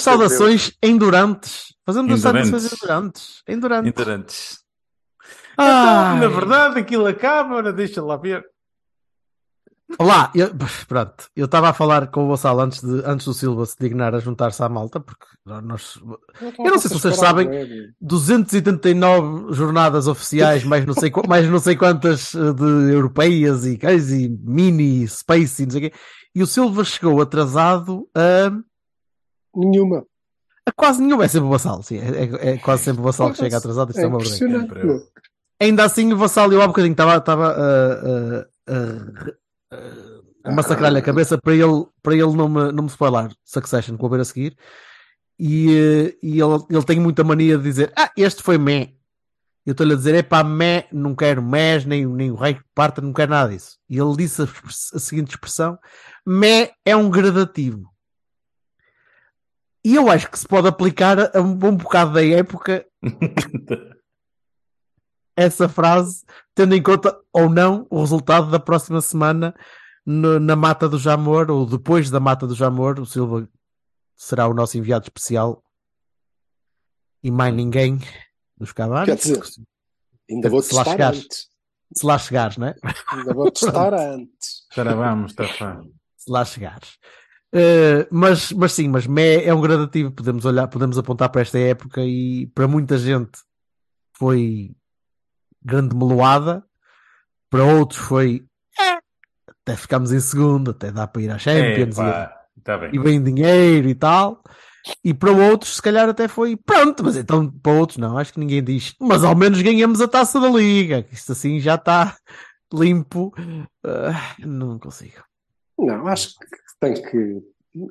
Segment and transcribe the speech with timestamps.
[0.00, 1.74] As saudações em durantes.
[1.84, 2.50] Fazemos as Endurantes.
[2.50, 3.42] saudações em durantes.
[3.46, 3.88] Em durantes.
[3.88, 4.58] Interessantes.
[5.56, 6.16] Ai.
[6.16, 8.44] Então, na verdade, aquilo acaba, ora, deixa lá ver.
[9.98, 10.54] Olá, eu,
[10.86, 14.14] pronto, eu estava a falar com o Vassal antes, de, antes do Silva se dignar
[14.14, 17.48] a juntar-se à malta, porque nós, eu não sei se vocês sabem,
[18.00, 24.28] 289 jornadas oficiais, mais não sei, mais não sei quantas eh, de europeias e, e
[24.28, 25.96] mini, space e não sei o quê,
[26.36, 28.52] e o Silva chegou atrasado a,
[29.54, 30.04] Nenhuma.
[30.66, 33.30] a quase nenhuma, é sempre o Vassal, sim, é, é- é quase sempre o Vassal
[33.32, 34.26] que chega atrasado, isto é, É uma meu.
[35.60, 39.40] Ainda assim, o Vassal, eu há bocadinho estava estava a, a,
[40.44, 44.00] a massacrar-lhe a cabeça para ele, para ele não, me, não me spoiler Succession que
[44.00, 44.56] vou ver a seguir.
[45.38, 48.92] E, eh, e ele, ele tem muita mania de dizer: Ah, este foi mé.
[49.64, 52.62] Eu estou-lhe a dizer: É pá, mé, não quero més, nem, nem o rei que
[52.74, 53.78] parta, não quero nada disso.
[53.88, 55.78] E ele disse a, a seguinte expressão:
[56.26, 57.90] Mé é um gradativo.
[59.84, 62.86] E eu acho que se pode aplicar a um bom bocado da época
[65.36, 69.54] essa frase, tendo em conta ou não o resultado da próxima semana
[70.04, 73.48] no- na Mata do Jamor, ou depois da Mata do Jamor, o Silva
[74.16, 75.62] será o nosso enviado especial
[77.22, 77.98] e mais ninguém
[78.58, 79.16] nos Quer Cavalos.
[79.18, 79.40] dizer,
[80.30, 81.24] ainda vou Se lá testar chegares.
[81.24, 81.48] antes.
[81.96, 82.74] Se lá chegares, né?
[83.08, 84.66] Ainda vou testar antes.
[84.70, 85.82] Espera, vamos, está fã.
[86.16, 86.98] Se lá chegares.
[87.52, 90.12] Eh, mas, mas sim, mas Mé é um gradativo.
[90.12, 93.38] Podemos olhar, podemos apontar para esta época e para muita gente
[94.16, 94.70] foi
[95.62, 96.64] grande meloada,
[97.50, 98.44] para outros foi
[98.78, 98.98] "Eh,
[99.62, 102.90] até ficamos em segundo, até dá para ir à Champions e- Está tá bem.
[102.94, 104.42] e bem dinheiro e tal.
[105.04, 108.40] E para outros, se calhar até foi pronto, mas então para outros não, acho que
[108.40, 112.16] ninguém diz, mas ao menos ganhamos a taça da liga, que isto assim já está
[112.72, 113.32] limpo.
[113.84, 115.22] Ah, não consigo.
[115.78, 116.46] Não, acho que
[116.80, 117.42] tem que.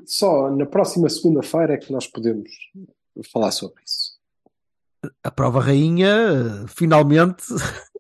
[0.06, 2.50] Só na próxima segunda-feira é que nós podemos
[3.32, 4.18] falar sobre isso.
[5.24, 7.44] A prova rainha, finalmente,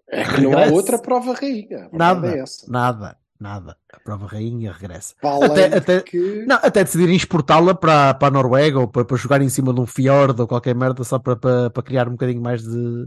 [0.09, 1.87] É que não há outra prova rainha.
[1.93, 2.69] Nada, é essa.
[2.69, 3.77] nada, nada.
[3.93, 5.13] A prova rainha regressa.
[5.23, 6.43] Até- de até- que.
[6.45, 9.79] Não, até decidirem exportá-la para, para a Noruega ou para, para jogar em cima de
[9.79, 13.05] um fiord ou qualquer merda só para, para, para criar um bocadinho mais de,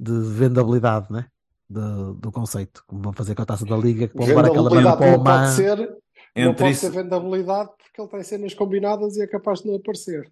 [0.00, 1.26] de vendabilidade, né?
[1.68, 2.82] Do, do conceito.
[2.88, 5.20] Como vão fazer com a taça da liga, que vão levar aquela merda para o
[5.20, 5.40] Oman.
[5.42, 5.96] pode ser.
[6.36, 9.76] Não pode isso, ser vendabilidade porque ele tem cenas combinadas e é capaz de não
[9.76, 10.30] aparecer.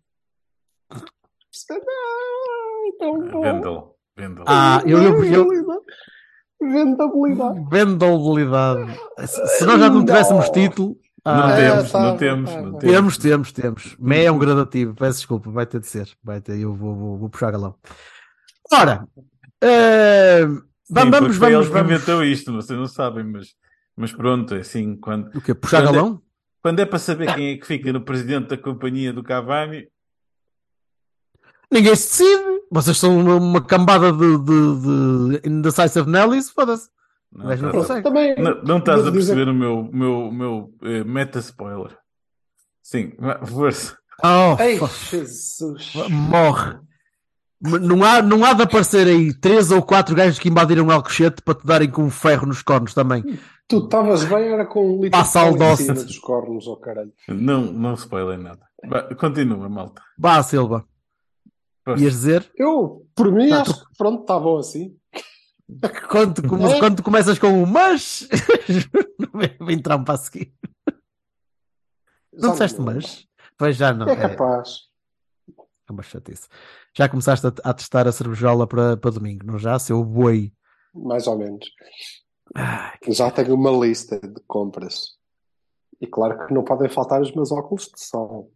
[0.90, 1.02] Ah,
[2.94, 3.40] então bom.
[3.42, 3.96] Vendel.
[4.16, 4.44] Vendel.
[4.46, 5.48] Ah, eu, eu, eu,
[6.60, 7.64] Vendabilidade.
[7.70, 9.00] vendabilidade.
[9.26, 12.72] Se, nós já não tivéssemos título, não ah, É, temos, tá, não temos, tá, não
[12.72, 12.78] tá.
[12.78, 12.92] temos.
[12.92, 13.96] temos, temos, temos.
[13.98, 16.08] Mé é um gradativo, peço desculpa, vai ter de ser.
[16.22, 17.76] Vai ter, eu vou, vou, vou puxar galão.
[18.72, 19.06] Ora,
[19.62, 21.92] eh, Sim, vamos, vamos, vamos, ele que vamos.
[21.92, 23.54] inventou isto, vocês não sabem, mas,
[23.98, 25.54] mas pronto, é assim, quando, O quê?
[25.54, 26.22] Puxar Quando é- galão?
[26.62, 29.86] quando é para saber quem é que fica no presidente da companhia do Cavani,
[31.70, 32.58] Ninguém se decide.
[32.70, 36.88] Vocês são uma, uma cambada de, de, de Indecisive Nellies, foda-se.
[37.32, 38.02] não, Mas não estás, consegue.
[38.04, 38.34] Também.
[38.36, 41.96] não, não estás a Vou dizer- perceber o meu, o meu, o meu eh, meta-spoiler.
[42.82, 43.12] Sim,
[43.46, 43.96] força.
[44.24, 44.78] Oh, Ei,
[45.10, 45.92] Jesus.
[46.10, 46.78] morre.
[47.60, 51.54] Não há, não há de aparecer aí três ou quatro gajos que invadiram Alcochete para
[51.54, 53.22] te darem com um ferro nos cornos também.
[53.68, 57.12] Tu estavas bem, era com um litro Passa de cima dos cornos, oh caralho.
[57.28, 58.66] Não, não spoiler nada.
[59.18, 60.02] Continua, malta.
[60.18, 60.88] Vá, Silva.
[61.84, 62.02] Força.
[62.02, 62.50] Ias dizer?
[62.56, 64.96] Eu, por mim, Tá, acho que pronto, está bom assim.
[66.08, 66.78] Quando, come- É.
[66.78, 68.26] quando tu começas com um mas,
[69.60, 70.54] vem trampa a seguir.
[72.32, 73.26] Não Já disseste mas?
[73.58, 74.08] Pois já não.
[74.08, 74.78] É É, capaz.
[75.86, 76.48] é uma chatice.
[76.96, 79.78] Já começaste a, a testar a cervejola para, para domingo, não já?
[79.78, 80.52] Seu boi.
[80.94, 81.66] Mais ou menos.
[82.54, 85.16] Ai, Já tenho uma lista de compras.
[86.00, 88.52] E claro que não podem faltar os meus óculos de sol.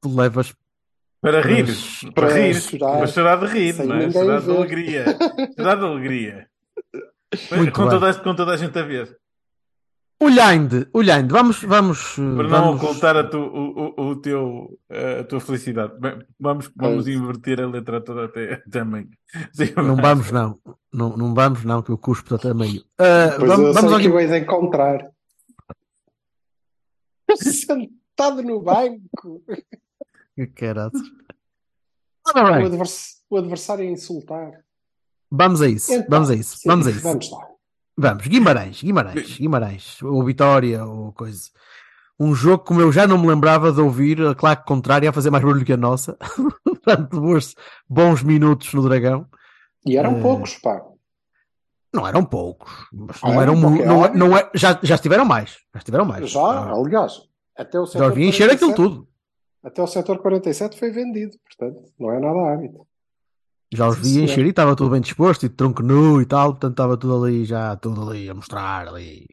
[0.00, 0.54] tu levas
[1.20, 4.10] Para rir, Mas- para para rir, chorar, para chorar de rir, não é?
[4.10, 5.04] Chorar de alegria.
[5.56, 6.50] Chorar de alegria.
[7.74, 9.18] Com, toda, a- com toda a gente a ver.
[10.20, 14.76] Olhando, olhando, vamos, vamos, Para não vamos, ocultar a, tu, o, o, o teu,
[15.20, 15.96] a tua felicidade.
[16.00, 19.08] Bem, vamos, vamos É inverter a letra toda até também.
[19.52, 20.58] Sim, não vamos não,
[20.92, 22.82] Não, não vamos, não, que eu cuspo até meio.
[22.96, 25.08] Pois vamos eu vamos ao que de encontrar.
[27.36, 29.44] Sentado no banco.
[30.34, 30.90] Que caralho.
[30.94, 34.64] O, Ora bem, advers- o adversário a insultar.
[35.30, 37.02] Vamos a isso, Então, vamos a isso, sim, vamos a isso.
[37.02, 37.57] Vamos lá.
[38.00, 41.50] Vamos, Guimarães, Guimarães, Guimarães, ou Vitória, ou coisa.
[42.20, 45.30] Um jogo como eu já não me lembrava de ouvir a claque contrária a fazer
[45.30, 46.16] mais barulho que a nossa.
[46.64, 47.54] Portanto, bons,
[47.88, 49.26] bons minutos no Dragão.
[49.84, 50.80] E eram Eh, poucos, pá.
[51.92, 54.94] Não eram poucos, mas Ah, não eram porque mu- não, olha- não é- já, já
[54.96, 55.56] estiveram mais.
[55.72, 56.30] Já estiveram mais.
[56.30, 57.14] Já, aliás,
[57.56, 59.08] até o já setor vi encher aquilo 47 tudo.
[59.64, 62.86] Até o setor 47 foi vendido, portanto, não é nada hábito.
[63.72, 66.52] Já os vi encher e estava tudo bem disposto e de tronco nu e tal,
[66.52, 69.26] portanto estava tudo ali, já tudo ali a mostrar ali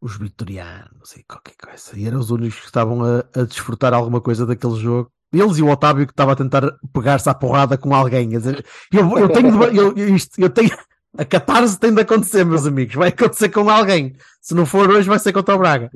[0.00, 1.96] os vitorianos e qualquer coisa.
[1.96, 5.10] E eram os únicos que estavam a, a desfrutar alguma coisa daquele jogo.
[5.32, 6.62] Eles e o Otávio que estava a tentar
[6.92, 8.28] pegar-se à porrada com alguém.
[8.28, 10.76] Dizer, eu, eu tenho de- eu, isto, eu tenho
[11.16, 12.94] a catarse tem de acontecer, meus amigos.
[12.96, 14.16] Vai acontecer com alguém.
[14.40, 15.88] Se não for hoje, vai ser contra o Braga.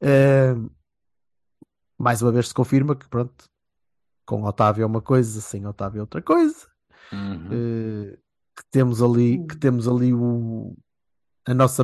[0.00, 0.54] Eh,
[1.98, 3.44] mais uma vez se confirma que pronto,
[4.24, 6.69] com Otávio é uma coisa, sem Otávio é outra coisa.
[7.12, 7.48] Uhum.
[7.50, 8.18] Eh,
[8.56, 10.76] que temos ali, que temos ali o,
[11.46, 11.82] a nossa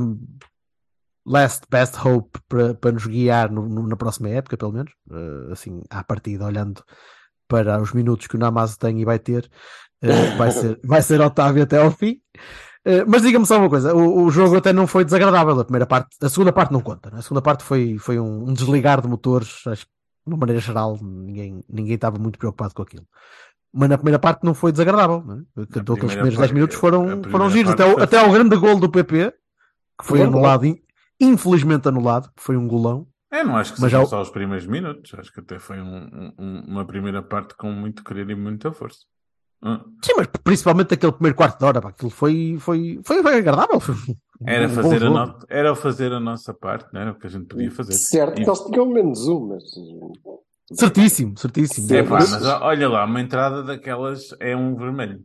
[1.27, 5.53] last best hope para, para nos guiar no- no- na próxima época, pelo menos, Eh,
[5.53, 6.83] assim, à partida, olhando
[7.49, 9.49] para os minutos que o Namazo tem e vai ter,
[10.03, 12.21] eh, vai, ser, vai ser Otávio até ao fim.
[13.09, 16.17] Mas diga-me só uma coisa, o, o jogo até não foi desagradável, a primeira parte,
[16.23, 17.19] a segunda parte não conta, né?
[17.19, 19.91] a segunda parte foi, foi um, um desligar de motores, acho que
[20.25, 23.05] de uma maneira geral ninguém, ninguém estava muito preocupado com aquilo.
[23.79, 25.43] Mas na primeira parte não foi desagradável, né?
[25.53, 28.57] Aqueles primeira primeiros 10 parte- minutos foram, foram giros, até, o- foi- até ao grande
[28.57, 29.33] gol do PP,
[30.01, 30.81] que foi anulado, in-
[31.21, 33.07] infelizmente anulado, foi um golão.
[33.31, 35.13] É, não acho que Mas sejam já o- só os primeiros minutos.
[35.19, 39.01] Acho que até foi um- um- uma primeira parte com muito querer e muita força.
[39.63, 39.79] Hum.
[40.03, 43.81] Sim, mas principalmente aquele primeiro quarto de hora, pá, aquilo foi, foi, foi, foi agradável.
[43.81, 45.39] Foi um Era, bom fazer a no...
[45.49, 47.93] Era fazer a nossa parte, não era o que a gente podia fazer.
[47.95, 49.65] Certo E- que eles tinham menos um, mas.
[50.73, 51.93] Certíssimo, certíssimo.
[51.95, 55.25] É, pá, mas- olha lá, uma entrada daquelas é um vermelho.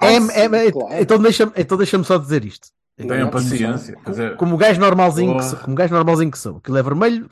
[0.00, 0.94] É, Ah, é- é- claro.
[1.02, 2.68] então deixa-me então deixa só dizer isto.
[2.96, 3.96] Tenham É, paciência.
[4.04, 5.48] Quer dizer, Como gajo normalzinho que Porra.
[5.50, 7.28] sou, como gajo normalzinho que sou, aquilo é vermelho,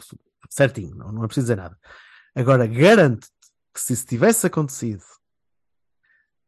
[0.51, 1.77] certinho, não, não é preciso dizer nada.
[2.35, 3.29] Agora, garanto-te
[3.75, 5.03] que se isso tivesse acontecido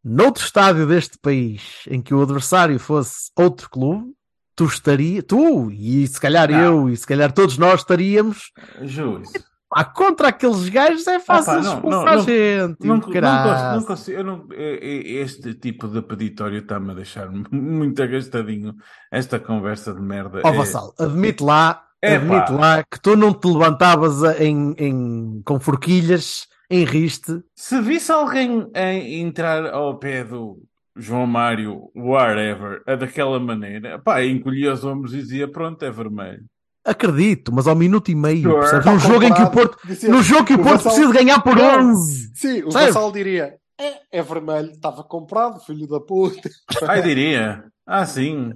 [0.02, 4.12] noutro estádio deste país em que o adversário fosse outro clube,
[4.56, 6.60] tu estaria, tu e se calhar Não.
[6.60, 8.50] eu e se calhar todos nós estaríamos
[8.82, 9.30] juiz.
[9.70, 12.86] Pá, contra aqueles gajos é fácil Ah, pá, não, expulsar não, não, gente.
[12.86, 18.74] Não, não, gosto, não consigo, não, este tipo de peditório está-me a deixar muito agastadinho.
[19.10, 20.42] Esta conversa de merda.
[20.44, 22.52] Ó é- Vassal, admite lá, É, admite pá.
[22.52, 27.40] lá que tu não te levantavas em, em- com forquilhas em riste.
[27.54, 30.62] Se visse alguém a entrar ao pé do
[30.96, 36.44] João Mário, whatever, a daquela maneira, pá, encolhia os ombros e dizia: Pronto, é vermelho.
[36.90, 38.60] Acredito, mas ao minuto e meio, Sure.
[38.60, 38.86] percebes?
[38.86, 41.12] Num jogo em que o Porto, Dizia- no jogo que o o Porto Vassal- precisa
[41.12, 41.90] ganhar por Não.
[41.92, 42.32] 11.
[42.34, 42.70] Sim, o?
[42.70, 46.50] Vassal diria: é, é vermelho, estava comprado, filho da puta.
[46.88, 48.52] Ai, diria: Ah, sim.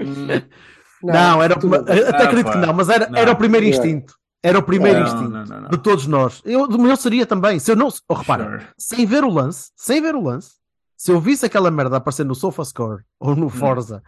[0.00, 0.26] Hum,
[1.02, 2.52] Não, era, tu uma- não- até Ah, acredito pá.
[2.52, 3.18] que não, mas era, Não.
[3.18, 4.14] era o primeiro instinto.
[4.42, 5.68] Era o primeiro não, instinto não, não, não.
[5.70, 6.40] de todos nós.
[6.44, 7.58] Eu, do meu seria também.
[7.58, 8.66] Se eu não, oh, repara, Sure.
[8.78, 10.50] sem ver o lance, sem ver o lance,
[10.96, 13.36] se eu visse aquela merda aparecer no SofaScore ou Hum.
[13.36, 14.00] no Forza,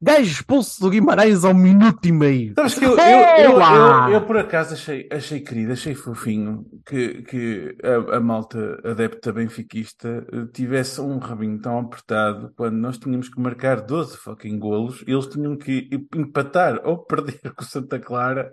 [0.00, 2.54] gajo expulso do Guimarães ao minuto e meio.
[2.54, 7.22] Sabes que eu, eu, eu, eu, eu, por acaso achei, achei querido, achei fofinho que,
[7.22, 13.28] que a, a malta adepta benfiquista eh, tivesse um rabinho tão apertado quando nós tínhamos
[13.28, 17.98] que marcar 12 fucking golos e eles tinham que empatar ou perder com o Santa
[17.98, 18.52] Clara.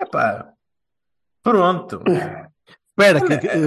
[0.00, 0.48] Epá,
[1.42, 2.02] pronto.
[2.98, 3.58] Espera, que, eh,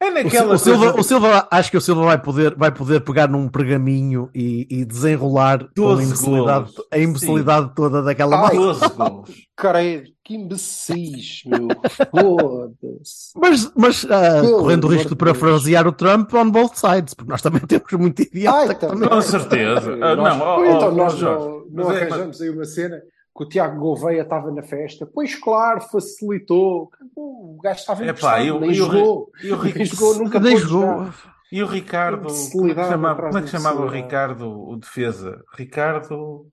[0.00, 2.72] É o, naquela o Silva, coisa- o Silva- acho que o Silva vai poder, vai
[2.72, 8.48] poder pegar num pergaminho e, e desenrolar a 12 imbecilidade, a imbecilidade toda daquela.
[8.48, 9.30] 12 golos.
[9.54, 11.68] Credo, que imbecis, meu.
[12.10, 13.32] Foda-se.
[13.36, 17.30] Mas, mas ah, Pelo correndo o risco de parafrasear o Trump on both sides, porque
[17.30, 19.08] nós também temos muito idiota Ai, também.
[19.08, 19.98] Com certeza.
[20.00, 22.50] Ah, Nós- não, ó, Ou então ó, nós Jorge, não, não mas é- arranjamos aí
[22.50, 23.02] uma cena
[23.34, 25.06] que o Tiago Gouveia estava na festa.
[25.06, 26.90] Pois claro, facilitou.
[27.16, 29.30] O gajo estava Epá, emprestado, eu- nem eu- jogou.
[29.42, 31.08] E o, Nem jogou, nunca Nem jogou.
[31.50, 33.88] e o Ricardo, como é que chamava, como é que chamava o.
[33.88, 35.42] Ricardo, o defesa?
[35.56, 36.46] Ricardo.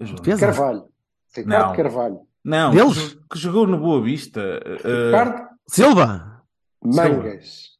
[0.00, 0.46] Defesa?
[0.46, 0.88] Carvalho.
[1.36, 1.76] Ricardo Não.
[1.76, 2.20] Carvalho.
[2.44, 3.14] Não, Deles?
[3.30, 4.40] que, jogou no Boa Vista.
[4.40, 6.42] eh, Ricardo Silva!
[6.82, 7.70] Mangas.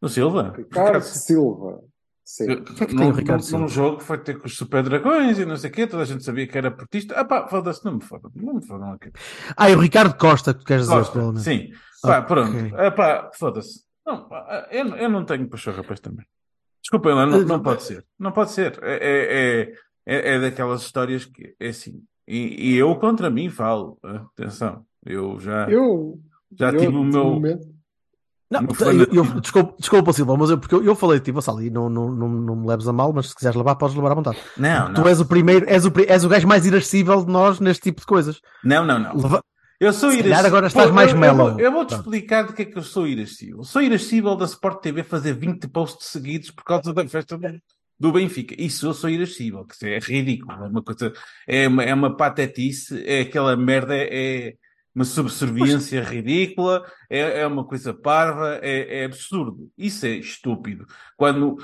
[0.00, 0.54] no Silva?
[0.56, 1.82] Ricardo Silva.
[2.32, 2.46] Sim.
[2.46, 4.84] Que- é que tem num, o Ricardo num- jogo que foi ter com os Super
[4.84, 7.14] Dragões e não sei o quê, toda a gente sabia que era portista.
[7.18, 9.10] Ah pá, foda-se, não me fodam, não me fodam aqui.
[9.56, 11.44] Ah, e o Ricardo Costa, que tu queres dizer, Costa, provavelmente.
[11.44, 11.72] sim.
[12.00, 12.26] Pá, Ok.
[12.28, 12.76] pronto.
[12.76, 13.80] Ah pá, foda-se.
[14.06, 16.24] Não, pá, eu, eu não tenho pachorra para isto também.
[16.80, 18.04] Desculpem lá, não, não pode ser.
[18.18, 18.78] Não pode ser.
[18.82, 19.72] É, é, é,
[20.06, 22.00] é, é daquelas histórias que é assim.
[22.28, 23.98] E, e eu contra mim falo.
[24.04, 26.20] Atenção, eu já, Eu,
[26.56, 27.24] já eu, tive o meu.
[27.24, 27.66] momento,
[28.50, 31.62] Não, Não eu, eu- desculpa, desculpa, Silva, mas eu, porque eu, eu falei, tipo, Vassal,
[31.62, 34.10] e não, não, não, não me leves a mal, mas se quiseres levar, podes levar
[34.10, 34.38] à vontade.
[34.56, 35.06] Não, Tu não.
[35.08, 38.06] és o primeiro, és o, és o gajo mais irascível de nós neste tipo de
[38.06, 38.40] coisas.
[38.64, 39.14] Não, não, não.
[39.16, 39.44] Leva-
[39.78, 40.46] Eu sou irascível.
[40.46, 41.52] agora estás Pô, mais mellow.
[41.52, 43.62] vou- Eu vou-te explicar do que é que eu sou irascível.
[43.62, 47.48] Sou irascível da Sport TV fazer 20 posts seguidos por causa da festa do,
[48.00, 48.54] do Benfica.
[48.58, 50.52] Isso eu sou irascível, que é ridículo.
[50.64, 51.12] É uma coisa,
[51.46, 54.54] é uma, é uma patetice, é aquela merda, é
[54.94, 59.70] uma subserviência ridícula, é, é uma coisa parva, é, é absurdo.
[59.78, 60.86] Isso é estúpido.
[61.16, 61.56] Quando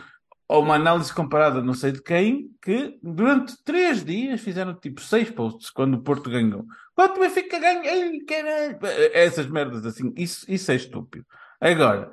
[0.48, 5.28] há uma análise comparada não sei de quem, que durante três dias fizeram tipo seis
[5.30, 6.64] posts quando o Porto ganhou.
[6.94, 8.78] Quando o Benfica ganha, ai, caralho.
[9.12, 11.26] Essas merdas assim, isso, isso é estúpido.
[11.60, 12.12] Agora,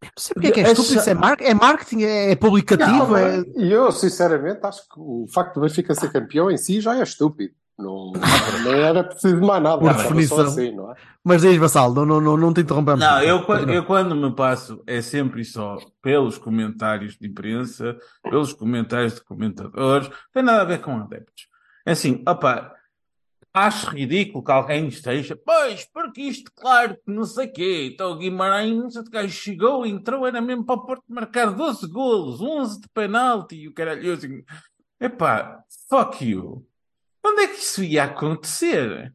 [0.00, 3.16] Não sei porque é que é estúpido, isso é, mar- é marketing, é publicativo, Não,
[3.16, 3.42] é...
[3.56, 7.02] E eu, sinceramente, acho que o facto do Benfica ser campeão em si já é
[7.02, 7.54] estúpido.
[7.78, 8.12] Não,
[8.62, 9.78] nem era preciso mais nada.
[9.78, 10.40] Por definição.
[10.40, 10.94] assim, não é?
[11.24, 13.00] Mas diz, Vassal, não, não, não, não te interrompemos.
[13.00, 18.52] não, eu, eu quando me passo é sempre e só pelos comentários de imprensa, pelos
[18.52, 21.48] comentários de comentadores, não tem nada a ver com adeptos.
[21.84, 22.72] É assim, opa,
[23.52, 28.18] acho ridículo que alguém esteja, pois, porque isto, claro, que não sei quê, então o
[28.18, 32.88] Guimarães, o gajo chegou, entrou, era mesmo para o Porto marcar 12 golos, 11 de
[32.88, 34.44] penalti, e o caralho, eu assim,
[35.00, 36.66] epá, fuck you.
[37.24, 39.10] Quando é que isso ia acontecer?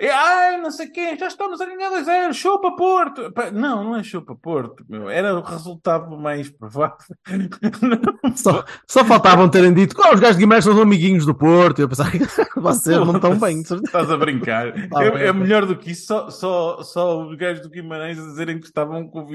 [0.00, 3.32] É, ai, não sei quê, já estamos a ganhar 2-0, show para Porto.
[3.52, 5.10] Não, não é show para Porto, meu.
[5.10, 6.96] Era o resultado mais provável.
[8.36, 11.80] Só, só faltavam terem dito que os gajos de Guimarães são amiguinhos do Porto.
[11.80, 12.18] Eu pensava que
[12.54, 13.60] vocês não estão bem.
[13.60, 14.72] Estás a brincar.
[14.88, 18.20] Tá é, bem, é melhor do que isso, só, só, só os gajos do Guimarães
[18.20, 19.26] a dizerem que estavam com,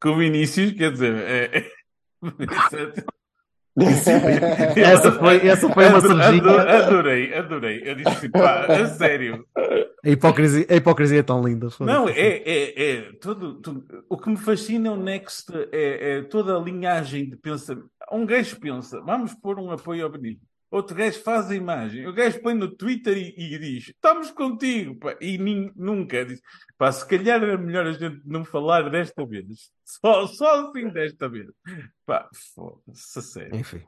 [0.00, 1.66] com o Vinícius, quer dizer, é.
[4.76, 6.42] Essa foi, essa foi uma surginha.
[6.60, 7.82] Adorei, adorei.
[7.84, 9.46] Eu disse, pá, a sério.
[10.04, 11.68] A hipocrisia, a hipocrisia é tão linda.
[11.80, 16.22] Não, é, é, é tudo, tudo- O que me fascina é o Next, é, é
[16.22, 17.86] toda a linhagem de pensamento.
[18.12, 20.40] Um gajo pensa, vamos pôr um apoio ao Benito.
[20.72, 22.06] Outro gajo faz a imagem.
[22.06, 24.96] O gajo põe no Twitter e, e diz: Estamos contigo.
[24.98, 25.14] pá.
[25.20, 26.40] E nin- nunca diz:
[26.78, 29.70] Pá, se calhar era melhor a gente não falar desta vez.
[29.84, 31.48] Só, só assim desta vez.
[32.06, 33.54] Pá, foda-se, sério.
[33.56, 33.82] Enfim.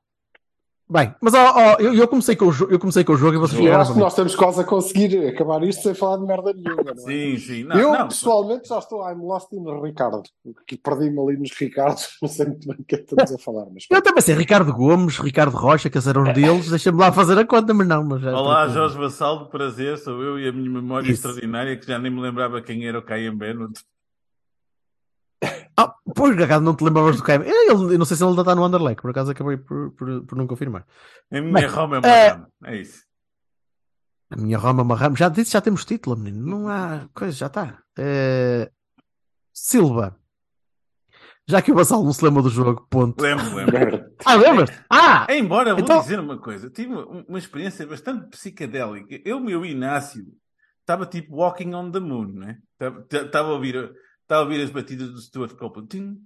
[0.89, 3.35] Bem, mas ó, ó, eu, eu comecei com o jogo, eu comecei com o jogo
[3.35, 6.19] e vocês Eu ficaram acho que nós estamos quase a conseguir acabar isto sem falar
[6.19, 6.83] de merda nenhuma.
[6.83, 6.97] Não é?
[6.97, 7.65] Sim, sim.
[7.65, 10.23] Não, eu, não, pessoalmente, já estou I'm lost in Ricardo.
[10.67, 12.17] Que perdi-me ali nos Ricardos.
[12.21, 13.67] Não sei muito bem o que é que estamos a falar.
[13.73, 17.47] Mas Eu também sei, Ricardo Gomes, Ricardo Rocha, que eram deles, deixa-me lá fazer a
[17.47, 18.05] conta, mas não.
[18.05, 18.69] Mas já Olá.
[18.69, 21.15] Jorge Vassaldo, prazer, sou eu e a minha memória Isso.
[21.15, 23.73] extraordinária, que já nem me lembrava quem era o Caio Beno.
[25.77, 27.43] Ah, pois, acaso não te lembravas do Caio.
[27.43, 30.25] Eu, eu não sei se ele ainda está no Underlake, por acaso acabei por, por,
[30.25, 30.87] por não confirmar.
[31.33, 32.49] A minha Roma é uma é- rama.
[32.65, 33.05] É isso.
[34.31, 36.45] A minha Roma Marramos, já disse, já temos título, menino.
[36.47, 37.79] Não há coisa, já está.
[37.99, 38.71] Eh,
[39.53, 40.17] Silva,
[41.47, 43.21] já que o Vassal não se lembra do jogo, ponto.
[43.23, 44.05] Lembro, lembro.
[44.25, 44.71] Ah, lembras?
[44.91, 45.27] Ah!
[45.31, 49.21] Embora, vou Então- dizer uma coisa, tive uma, experiência bastante psicadélica.
[49.25, 50.25] Eu, meu Inácio,
[50.81, 52.59] estava tipo walking on the moon, né?
[53.11, 53.93] Estava a ouvir,
[54.25, 56.19] estava a ouvir as batidas do Stuart Copeland.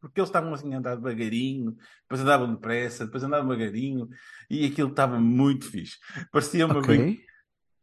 [0.00, 4.08] Porque eles estavam assim a andar devagarinho, depois andavam depressa, depois andavam devagarinho,
[4.50, 5.96] e aquilo estava muito fixe.
[6.32, 7.00] Parecia-me bem.
[7.00, 7.24] Ok.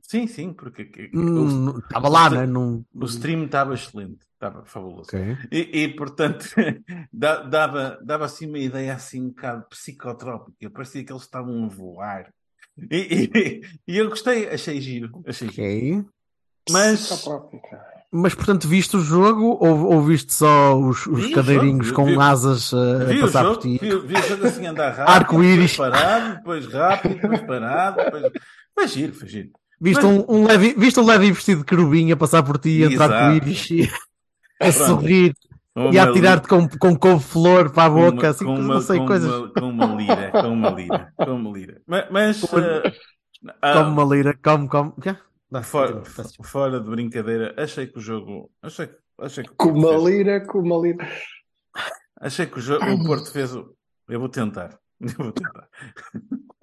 [0.01, 2.45] Sim, sim, porque Hum, Estava lá, o- né?
[2.47, 2.83] Num...
[2.93, 5.09] o stream estava excelente, estava fabuloso.
[5.09, 5.19] Ok.
[5.51, 6.45] E, e, portanto,
[7.13, 10.69] dava, dava assim uma ideia assim um bocado psicotrópica.
[10.71, 12.33] Parecia que eles estavam a voar.
[12.91, 15.23] E, e- e eu gostei, achei giro.
[15.27, 15.99] Achei giro.
[15.99, 16.05] Ok.
[16.71, 17.98] Mas Psicotrópica.
[18.11, 22.17] Mas, portanto, viste o jogo ou, ou viste só os, os Vi cadeirinhos com vi-
[22.19, 23.77] asas uh, vi a o, passar jogo, por ti?
[23.79, 25.71] vi, vi o jogo assim andar rápido, Arco-íris.
[25.71, 27.97] depois parado, depois rápido, depois parado.
[28.03, 28.23] Depois...
[28.73, 29.49] Foi giro, foi giro.
[29.79, 32.83] Viste, Mas- um, um leve, viste um leve vestido de querubim a passar por ti,
[32.83, 33.89] a entrar arco-íris e
[34.59, 35.33] a sorrir
[35.91, 38.81] e a uma atirar-te com, com couve-flor para a boca, uma- assim, com não uma-
[38.81, 39.31] sei, com coisas.
[39.31, 41.81] uma- com uma lira, com uma lira, com uma lira.
[41.87, 42.43] Mas, mas,
[43.61, 44.95] ah, Como uma lira, como, como.
[45.51, 46.03] Dá, Fora,
[46.43, 48.51] fora de brincadeira, achei que o jogo.
[48.61, 48.89] Achei,
[49.19, 51.07] achei que o Com uma lira, com uma lira.
[52.21, 53.73] Achei que o, jogo, o Porto fez o.
[54.07, 54.77] Eu vou tentar.
[55.01, 55.67] Eu vou tentar.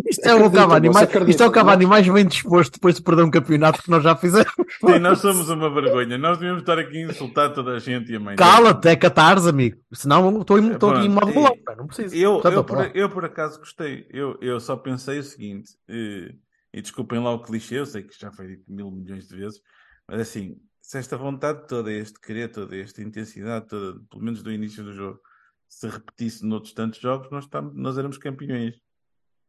[0.09, 1.90] Isto é o Cavani, mais, isto é o Cavani não?
[1.90, 4.52] mais bem disposto depois de perder um campeonato que nós já fizemos.
[4.78, 6.16] Sim, nós somos uma vergonha.
[6.16, 8.37] Nós devíamos estar aqui a insultar toda a gente e a mãe.
[8.37, 9.78] Cala-te, é catarse, amigo.
[9.93, 12.14] Senão estou em- estou aqui em modo e- louco, não preciso.
[12.14, 14.07] Eu, eu, por, eu por acaso gostei.
[14.11, 16.33] Eu, eu só pensei o seguinte, eh,
[16.76, 19.62] e desculpem lá o clichê, eu sei que já foi dito mil milhões de vezes,
[20.06, 24.52] mas assim, se esta vontade toda, este querer toda, esta intensidade toda, pelo menos do
[24.52, 25.18] início do jogo,
[25.66, 28.75] se repetisse noutros tantos jogos, nós, estamos, nós éramos campeões.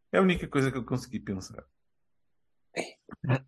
[0.09, 1.65] É a única coisa que eu consegui pensar.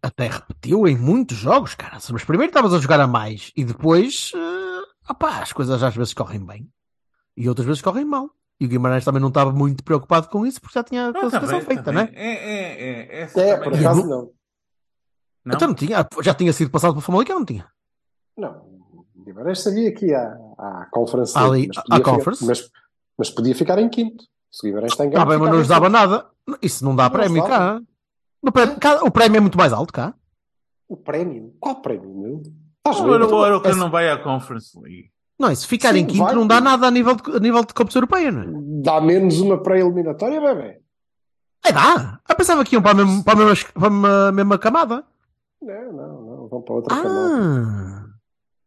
[0.02, 2.00] Até repetiu em muitos jogos, cara.
[2.12, 6.14] Mas primeiro estavas a jogar a mais e depois, uh, opá, as coisas às vezes
[6.14, 6.70] correm bem
[7.38, 8.30] e outras vezes correm mal.
[8.60, 11.22] E o Guimarães também não estava muito preocupado com isso porque já tinha a Não,
[11.22, 12.06] classificação também- feita, também.
[12.06, 12.16] não é?
[12.22, 13.22] É, é, é.
[13.22, 14.32] É, também por é- acaso não.
[15.46, 15.56] Não?
[15.56, 17.66] Então não tinha, já tinha sido passado pelo Famalicão, não tinha?
[18.38, 18.52] Não,
[19.16, 20.20] o Guimarães sabia que ia
[20.58, 22.46] à, à Conference Ali, mas à podia ficar- Conference?
[22.46, 22.70] mas,
[23.18, 24.26] mas podia ficar em quinto.
[24.52, 26.26] Se o Guimarães tem Está bem, mas não lhes dava nada.
[26.62, 27.80] Isso não dá Não prémio cá.
[28.44, 30.14] No prémio- cá- O prémio é muito mais alto cá.
[30.88, 31.56] O prémio?
[31.60, 32.42] Qual prémio, meu?
[32.78, 33.34] Estás doido?
[33.36, 35.12] ora, o que não vai à Conference League.
[35.40, 36.36] Não, e se ficar Sim, em quinto vai.
[36.36, 38.46] não dá nada a nível de, a nível de competição europeia, não é?
[38.84, 40.82] Dá menos uma pré-eliminatória, bebê?
[41.66, 42.20] É, dá.
[42.28, 45.06] Eu pensava que iam para a mesma, para a mesma, para a mesma- camada.
[45.62, 46.48] Não, não, não.
[46.50, 47.36] Vão para outra camada.
[47.36, 48.06] Ah.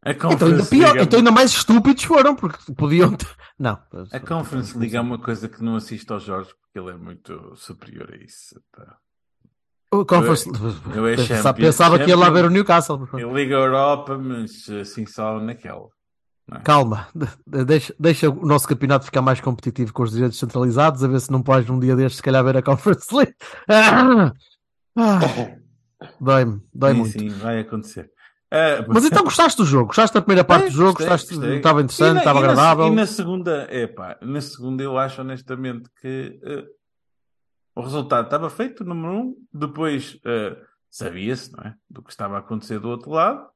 [0.05, 3.29] A Então ainda Conference pior, é então ainda mais estúpidos foram, porque podiam ter...
[3.59, 3.79] Não.
[4.11, 7.53] A Conference League é uma coisa que não assisto ao Jorge porque ele é muito
[7.55, 8.61] superior a isso.
[8.75, 8.97] pá.
[9.93, 10.51] O Conference...
[10.95, 13.07] eu é Pensa- champion- Pensava que ia lá ver o Newcastle.
[13.13, 15.87] Eu ligo a Europa, mas assim só naquela.
[16.51, 16.59] É?
[16.61, 21.09] Calma, de- deixa, deixa o nosso campeonato ficar mais competitivo com os direitos centralizados, a
[21.09, 23.35] ver se não podes um dia destes, se calhar, ver a Conference League.
[23.69, 24.33] Ah!
[24.97, 25.21] Ah!
[26.21, 27.13] Dói-me, dói sim, muito.
[27.19, 28.11] sim, vai acontecer.
[28.51, 29.87] Ah, Mas então gostaste do jogo?
[29.87, 30.93] Gostaste da primeira parte do jogo?
[30.93, 31.57] Gostei, Gostaste, gostei.
[31.57, 32.87] estava interessante, na- estava e na- agradável?
[32.87, 36.65] E na segunda, epá, na segunda eu acho honestamente que eh,
[37.75, 40.57] o resultado estava feito, número um, depois eh,
[40.91, 41.75] sabia-se, não é?
[41.89, 43.47] Do que estava a acontecer do outro lado.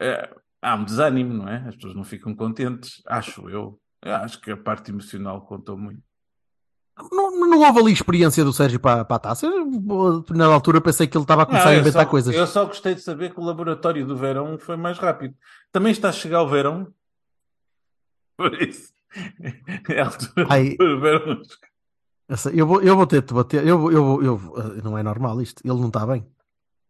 [0.00, 0.30] Eh,
[0.62, 1.56] há um desânimo, não é?
[1.68, 3.78] As pessoas não ficam contentes, acho eu.
[4.04, 6.00] Eu acho que a parte emocional contou muito.
[7.10, 9.46] Não, não houve ali experiência do Sérgio para, para a taça?
[9.46, 12.34] Eu, Na altura pensei que ele estava a começar Não, a eu inventar só- coisas.
[12.34, 15.34] Eu só gostei de saber que o laboratório do verão foi mais rápido.
[15.72, 16.92] Também está a chegar o verão.
[18.36, 18.92] Por isso.
[19.88, 20.76] É a altura Ai.
[20.76, 21.42] do verão.
[22.54, 23.66] Eu vou, eu vou ter de te bater.
[23.66, 25.60] Eu, eu, eu, vou- eh, não é normal isto.
[25.64, 26.26] Ele não está bem.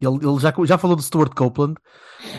[0.04, 1.74] Ele, ele já, já falou do Stuart Copeland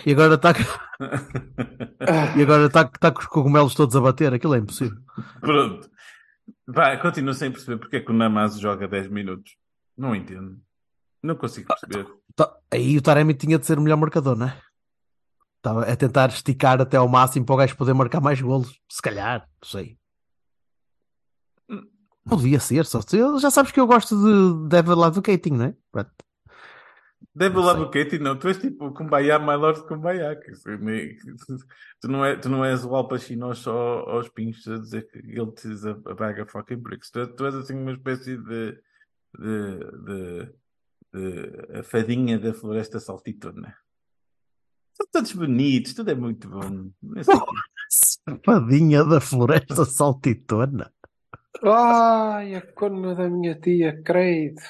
[0.06, 0.52] e agora está
[2.38, 4.34] e agora está está com os cogumelos todos a bater.
[4.34, 4.98] Aquilo é impossível.
[5.40, 5.90] Pronto.
[6.68, 9.56] Vai, continuo sem perceber porque é que o Namazo joga 10 minutos.
[9.98, 10.58] Não entendo.
[11.22, 12.06] Não consigo perceber.
[12.36, 14.62] Tá- Aí o Taremi tinha de ser o melhor marcador, não é?
[15.58, 18.78] Estava a tentar esticar até ao máximo para o gajo poder marcar mais golos.
[18.90, 19.98] Se calhar, não sei.
[22.26, 25.76] Podia ser, só se já sabes que eu gosto de Devil Advocating, não é?
[25.92, 26.12] Pronto.
[27.36, 28.38] Do Katie, não.
[28.38, 30.40] Tu és tipo o Kumbaya, my lord Kumbaya.
[32.00, 35.18] Tu não, é, tu não és o Al Pacino aos, aos pinchos a dizer que
[35.18, 37.10] ele te is a, a bag of fucking bricks.
[37.10, 38.80] Tu, tu és assim uma espécie de,
[39.40, 40.54] de, de,
[41.12, 43.76] de a fadinha da floresta saltitona.
[44.94, 46.92] São todos bonitos, tudo é muito bom.
[47.90, 50.94] Safadinha da floresta saltitona.
[51.64, 54.62] Ai, a cona da minha tia, credo.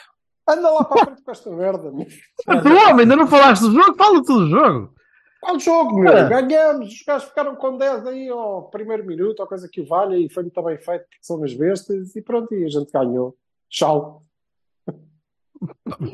[0.48, 2.06] Anda lá para a frente com esta merda, meu.
[2.46, 3.96] Mas, homem, ainda não falaste do jogo?
[3.96, 4.94] Fala tu do jogo.
[5.40, 6.14] Qual jogo, meu?
[6.14, 6.30] É.
[6.30, 6.94] Ganhamos.
[6.94, 10.30] Os gajos ficaram com 10 aí ao primeiro minuto, ou coisa que o valha, e
[10.30, 13.36] foi muito bem feito, porque são as bestas, e pronto, e a gente ganhou.
[13.70, 14.22] Tchau.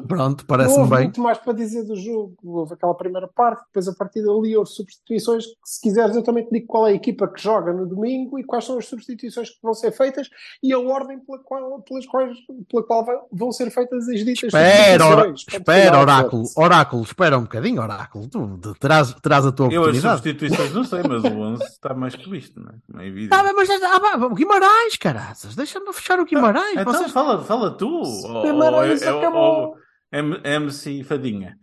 [0.07, 0.99] Pronto, parece-me bem.
[1.05, 2.35] muito mais para dizer do jogo.
[2.43, 5.45] Houve aquela primeira parte, depois a partir dali houve substituições.
[5.45, 8.38] Que, se quiseres, eu também te digo qual é a equipa que joga no domingo
[8.39, 10.29] e quais são as substituições que vão ser feitas
[10.62, 12.38] e a ordem pela qual, pelas quais,
[12.69, 15.45] pela qual vão ser feitas as ditas Espera, substituições.
[15.59, 18.27] Espera, oráculo, oráculo, espera um bocadinho, oráculo.
[18.27, 20.17] Tu terás, terás a tua Eu as oportunidade.
[20.17, 22.73] substituições não sei, mas o 11 está mais que visto, não é?
[22.88, 23.33] Não é evidente.
[23.33, 26.73] Ah, mas ah, o Guimarães, caraças, deixa-me fechar o Guimarães.
[26.73, 28.03] Então vocês- fala, fala tu.
[28.43, 29.38] Guimarães ou- ou- acabou.
[29.39, 29.75] Ou
[30.12, 31.58] M- MC Fadinha.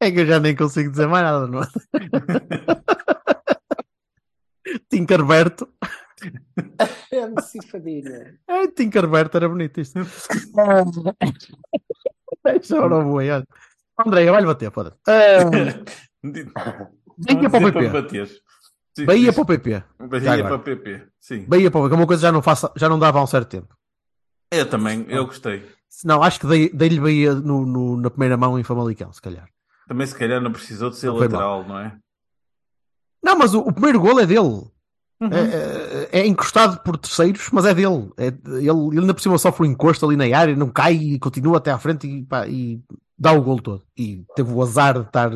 [0.00, 1.66] É que eu já nem consigo dizer mais nada, não é?
[4.90, 5.68] Tinkerberto.
[7.12, 8.38] MC Fadinha.
[8.48, 9.98] Ai, Tinkerberto era bonito isto.
[12.44, 13.46] Deixa ora o boi, olha.
[14.04, 14.98] André, vai-lhe bater, foda-se.
[16.56, 18.42] Ah, Bahia para o PP.
[19.04, 19.82] Bahia para o PP.
[20.08, 21.02] Bahia para o PP.
[21.18, 21.44] Sim.
[21.46, 23.18] Bahia para o PP, que é uma coisa que já não, faça, já não dava
[23.18, 23.74] há um certo tempo.
[24.52, 25.66] Eu também, eu gostei.
[26.04, 29.48] Não, acho que dei- dei-lhe Bahia no, no- na primeira mão em Famalicão, se calhar.
[29.88, 31.96] Também se calhar não precisou de ser Não lateral, não é?
[33.22, 34.40] Não, mas o, o primeiro gol é dele.
[35.20, 35.30] Uhum.
[35.32, 38.10] É, é- é encostado por terceiros, mas é dele.
[38.16, 41.18] É- ele, ele ainda por cima sofre um encosto ali na área, não cai e
[41.18, 42.80] continua até à frente e, pá, e
[43.18, 43.82] dá o gol todo.
[43.96, 45.30] E teve o azar de estar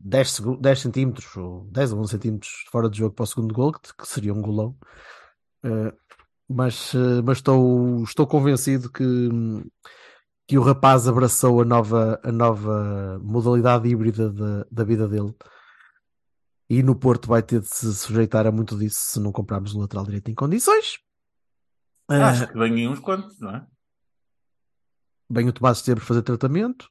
[0.00, 3.54] 10, segu- 10 centímetros ou 10 ou 11 centímetros fora de jogo para o segundo
[3.54, 4.76] gol, que, que seria um golão.
[5.64, 5.92] Eh,
[6.48, 9.04] mas eh, mas estou, estou convencido que,
[10.46, 15.34] que o rapaz abraçou a nova, a nova modalidade híbrida da, da vida dele.
[16.70, 19.80] E no Porto vai ter de se sujeitar a muito disso se não comprarmos o
[19.80, 20.98] lateral direito em condições.
[22.08, 23.66] Ah, Acho que aí uns quantos, não é?
[25.30, 26.88] bem o Tomás Esteves fazer tratamento.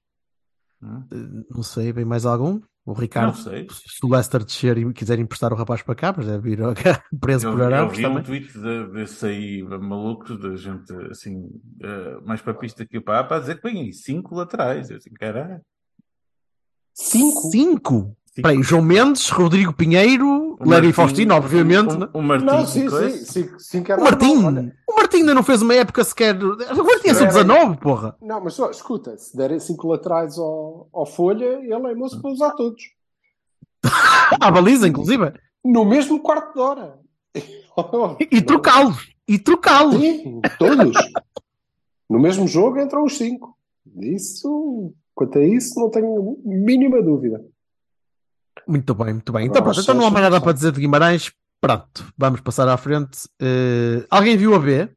[0.82, 1.04] Hum.
[1.12, 2.62] Eh, Não sei, bem mais algum.
[2.88, 3.68] O Não Ricardo, sei.
[3.70, 6.60] se o Leicester descer e quiser emprestar o rapaz para cá, mas deve ir
[7.20, 8.24] preso Eu, por eu Arabos vi um também.
[8.24, 11.50] tweet de- desse aí maluco, da gente assim,
[11.84, 14.90] eh, mais papista que o pá, para dizer que vem aí cinco laterais.
[14.90, 15.62] Eu assim, caralho.
[16.94, 17.52] Cinco?
[17.52, 18.17] Cinco?
[18.42, 21.94] Peraí, João Mendes, Rodrigo Pinheiro, Martim- Faustino, obviamente.
[21.94, 22.10] o- né?
[22.14, 23.10] O Martim, Não, sim, sim.
[23.26, 24.36] Cinco, cinco O Martim,
[24.88, 26.36] o Martim ainda não fez uma época sequer.
[26.44, 28.16] O Martim é só Era- 19, porra.
[28.22, 32.32] Não, mas só, escuta, se derem cinco laterais ao, ao Folha, ele é moço para
[32.32, 32.82] usar todos.
[34.42, 35.34] À baliza, inclusive.
[35.64, 37.00] No mesmo quarto de hora.
[38.20, 39.10] E, e trocá-los.
[39.28, 39.96] E trocá-los.
[40.00, 40.96] Sim, todos.
[42.10, 43.56] No mesmo jogo entram os cinco.
[44.02, 47.44] Isso, quanto a isso, não tenho mínima dúvida.
[48.68, 49.48] Muito bem, muito bem.
[49.48, 51.32] Então, pronto, então não há mais nada para dizer de Guimarães.
[51.60, 53.28] Pronto, vamos passar à frente.
[53.42, 54.90] Eh, alguém viu a B?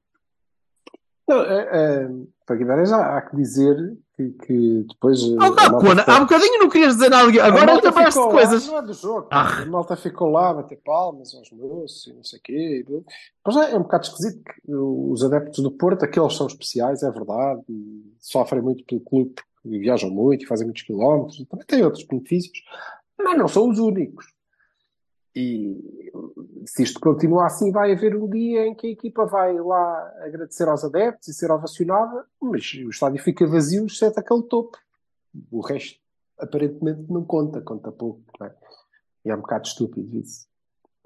[1.26, 2.10] Não, é, é,
[2.44, 3.76] para Guimarães há, há que dizer
[4.16, 5.20] que, que depois.
[5.38, 7.28] Há, Cona, ficou- há bocadinho não querias dizer nada.
[7.44, 8.66] Agora malta lembraste de coisas.
[8.66, 9.28] Lá, não é do jogo.
[9.30, 9.62] Ah.
[9.62, 12.84] A malta ficou lá a bater palmas aos moços e não sei o quê.
[13.46, 17.10] Mas é, é um bocado esquisito que os adeptos do Porto, aqueles são especiais, é
[17.10, 21.84] verdade, e sofrem muito pelo clube porque viajam muito e fazem muitos quilómetros, também têm
[21.84, 22.58] outros benefícios,
[23.22, 24.26] mas não são os únicos.
[25.34, 26.12] E
[26.66, 30.68] se isto continuar assim, vai haver um dia em que a equipa vai lá agradecer
[30.68, 34.76] aos adeptos e ser ovacionada, mas o estádio fica vazio, exceto aquele topo.
[35.50, 35.98] O resto,
[36.38, 38.22] aparentemente, não conta, conta pouco.
[38.42, 38.52] é?
[39.24, 40.46] E é um bocado estúpido isso.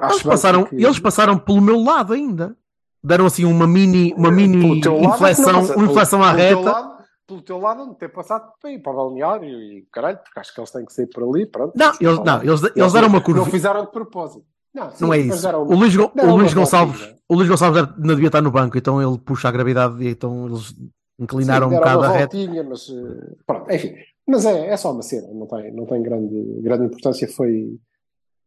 [0.00, 2.57] Eles Acho passaram, que- eles passaram pelo meu lado ainda.
[3.03, 6.94] Deram assim uma mini, uma mini é que não inflexão, uma inflexão à reta.
[7.27, 10.55] Pelo teu lado, não ter passado para ir para o balneário e caralho, porque acho
[10.55, 11.47] que eles têm que sair por ali.
[11.47, 11.73] Pronto.
[11.75, 13.41] Não, eles, não, eles, eles deram uma curva.
[13.41, 14.45] Não fizeram de propósito.
[14.75, 15.49] Não, sim, Não é isso.
[15.49, 19.19] O Luís, o Luís Gonçalves, o Luís Gonçalves não devia estar no banco, então ele
[19.19, 20.75] puxa a gravidade e então eles
[21.19, 22.37] inclinaram Sim, um bocado a reta.
[22.69, 23.95] mas eh, pronto, enfim.
[24.27, 27.29] Mas é, é só uma cena, não tem, não tem grande, grande importância.
[27.29, 27.79] Foi,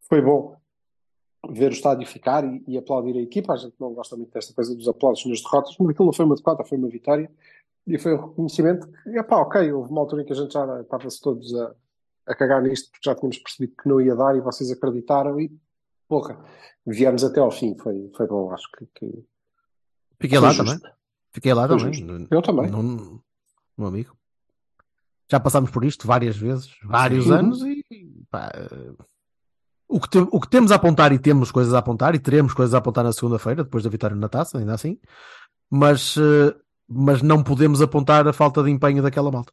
[0.08, 0.54] foi bom
[1.50, 3.54] ver o estádio ficar e, e aplaudir a equipa.
[3.54, 6.24] A gente não gosta muito desta coisa dos aplausos nas derrotas, mas aquilo não foi
[6.24, 7.30] uma derrota, foi uma vitória.
[7.88, 10.80] E foi um reconhecimento que, epá, ok, houve uma altura em que a gente já
[10.82, 11.74] estava-se todos a,
[12.26, 15.50] a cagar nisto, porque já tínhamos percebido que não ia dar e vocês acreditaram e,
[16.06, 16.38] porra,
[16.86, 17.76] viemos até ao fim.
[17.78, 19.24] Foi, foi bom, acho que, que
[20.20, 20.64] Fiquei lá justo.
[20.80, 20.92] também.
[21.32, 21.94] Fiquei lá Foi também.
[21.94, 22.28] justo.
[22.34, 22.70] Eu também.
[22.70, 23.20] Não-
[23.76, 24.14] meu amigo.
[25.30, 27.32] Já passámos por isto várias vezes, vários Sim.
[27.32, 27.84] anos e
[28.30, 28.92] pá, eh,
[29.86, 32.52] o, que te- o que temos a apontar e temos coisas a apontar e teremos
[32.54, 34.98] coisas a apontar na segunda-feira, depois da vitória na taça, ainda assim,
[35.70, 36.54] mas, eh,
[36.88, 39.52] mas não podemos apontar a falta de empenho daquela malta.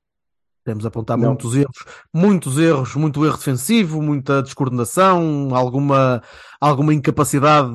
[0.63, 1.29] Temos a apontar Não.
[1.29, 1.77] muitos erros,
[2.13, 6.23] muitos erros, muito erro defensivo, muita descoordenação, alguma,
[6.59, 7.69] alguma incapacidade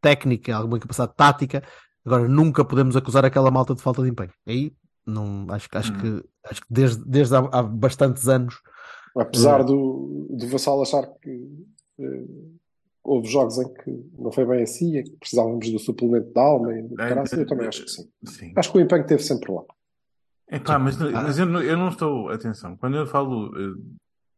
[0.00, 1.62] técnica, alguma incapacidade tática.
[2.04, 4.32] Agora, nunca podemos acusar aquela malta de falta de empenho.
[4.46, 4.72] Aí,
[5.06, 5.98] não, acho, que- acho Hum.
[6.00, 8.60] que, acho que desde, desde há, há bastantes anos,
[9.16, 9.64] Apesar É.
[9.64, 11.30] do, do Vassal achar que
[12.00, 12.24] eh,
[13.04, 16.76] houve jogos em que não foi bem assim, em que precisávamos do suplemento de alma,
[16.76, 18.08] e do É, caralho, eu é, também é, acho que sim.
[18.24, 18.52] Sim.
[18.56, 19.62] Acho que o empenho esteve sempre lá.
[20.50, 21.10] Epá, mas, Ah.
[21.12, 22.28] mas eu, não, eu não estou.
[22.30, 23.52] Atenção, quando eu falo.
[23.56, 23.74] eh,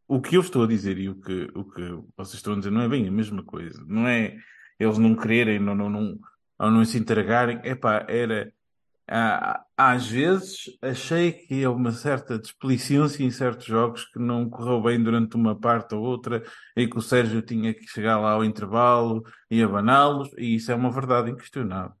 [0.09, 1.81] o que eu estou a dizer e o que, o que
[2.15, 3.83] vocês estão a dizer não é bem a mesma coisa.
[3.85, 4.37] Não é
[4.79, 6.17] eles não quererem não, não, não,
[6.59, 7.59] ou não se entregarem.
[7.63, 8.51] Epá, era.
[9.09, 14.81] Ah, às vezes achei que houve uma certa desplicência em certos jogos que não correu
[14.81, 16.43] bem durante uma parte ou outra,
[16.75, 20.75] e que o Sérgio tinha que chegar lá ao intervalo e abaná-los, e isso é
[20.75, 21.95] uma verdade inquestionável.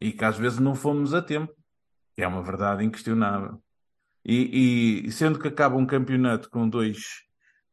[0.00, 1.52] E que às vezes não fomos a tempo
[2.16, 3.62] é uma verdade inquestionável.
[4.24, 7.22] E, e sendo que acaba um campeonato com dois,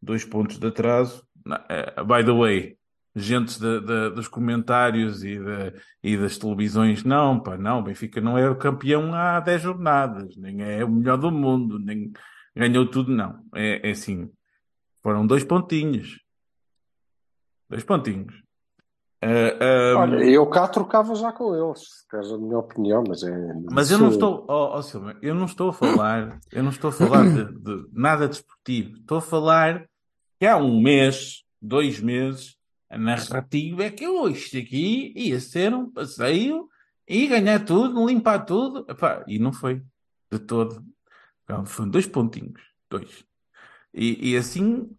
[0.01, 1.23] dois pontos de atraso,
[1.69, 2.78] eh, by the way,
[3.15, 8.21] gente da- da- dos comentários e, da- e das televisões, não, pá, não, o Benfica
[8.21, 12.11] não é o campeão há 10 jornadas, nem é o melhor do mundo, nem
[12.55, 13.43] ganhou tudo, não.
[13.55, 14.29] É, é assim,
[15.01, 16.19] foram dois pontinhos.
[17.69, 18.33] Dois pontinhos.
[19.21, 19.27] Ah,
[19.59, 23.53] ah, Olha, eu cá trocava já com eles, queres a minha opinião, mas é.
[23.69, 26.89] Mas eu não estou, ó ó, Silva, eu não estou a falar, eu não estou
[26.89, 28.95] a falar de, de nada desportivo.
[28.97, 29.85] Estou a falar
[30.39, 32.55] que há um mês, dois meses,
[32.89, 36.67] a narrativa é que oh, isto aqui ia ser um passeio
[37.07, 38.85] e ganhar tudo, limpar tudo.
[38.89, 39.81] Epá, e não foi
[40.31, 40.83] de todo.
[41.65, 43.25] Foram dois pontinhos, dois.
[43.93, 44.89] E, e assim,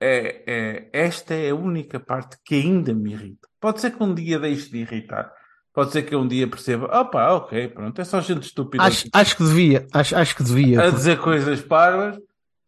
[0.00, 3.48] é, é, esta é a única parte que ainda me irrita.
[3.60, 5.32] Pode ser que um dia deixe de irritar,
[5.72, 9.08] Pode ser que eu um dia perceba, opa, ok, pronto, é só gente estúpida Acho,
[9.12, 10.82] acho que devia, acho, acho que devia.
[10.82, 12.18] a dizer coisas parvas,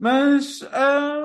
[0.02, 0.58] mas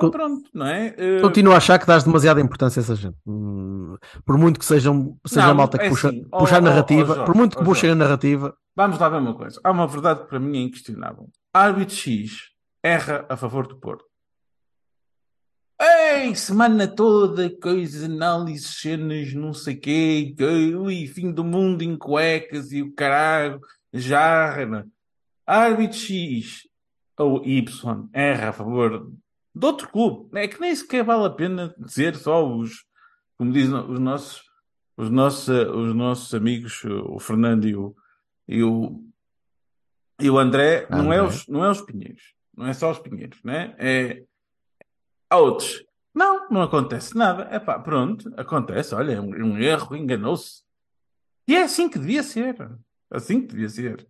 [0.00, 0.94] Co- pronto, não é?
[0.96, 3.16] Eh, Continuo a achar que dás demasiada importância a essa gente.
[3.26, 6.54] Hum, Por muito que sejam, seja Não, a malta que é puxa, assim, ó, puxa
[6.54, 9.34] a ó, ó, narrativa, Jorge, por muito que puxem a narrativa, Vamos lá ver uma
[9.34, 9.60] coisa.
[9.64, 11.28] Há uma verdade que para mim é inquestionável.
[11.52, 12.30] Árbitro X
[12.80, 14.04] erra a favor do Porto.
[15.80, 20.44] Ei, semana toda, coisas, análises, cenas, não sei quê, que,
[20.76, 23.60] ui, fim do mundo em cuecas e o caralho,
[23.92, 24.86] jarra.
[25.44, 26.67] Árbitro X
[27.18, 27.64] ou Y
[28.12, 29.10] erra a favor
[29.54, 30.38] de outro clube.
[30.38, 32.84] É que nem sequer vale a pena dizer só os,
[33.36, 34.42] como dizem os nossos,
[34.96, 37.94] os nossos, os nossos amigos, o Fernando e o,
[38.46, 39.04] e o,
[40.20, 41.22] e o André, não é André.
[41.22, 43.74] os, não é os Pinheiros, não é só os Pinheiros, né?
[43.78, 44.24] É,
[45.30, 45.84] há outros.
[46.14, 47.46] Não, não acontece nada.
[47.50, 48.92] É pá, pronto, acontece.
[48.94, 50.62] Olha, é um, é um erro, enganou-se.
[51.46, 52.56] E é assim que devia ser.
[53.10, 54.08] Assim que devia ser.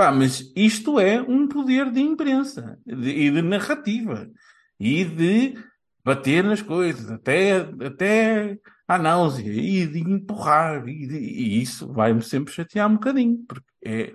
[0.00, 4.30] Pá, mas isto é um poder de imprensa de- e de narrativa
[4.78, 5.62] e de
[6.02, 8.58] bater nas coisas até, até
[8.88, 10.88] à náusea e de empurrar.
[10.88, 14.14] E, de- e isso vai-me sempre chatear um bocadinho, porque é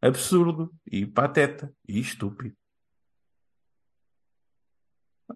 [0.00, 2.54] absurdo e pateta e estúpido.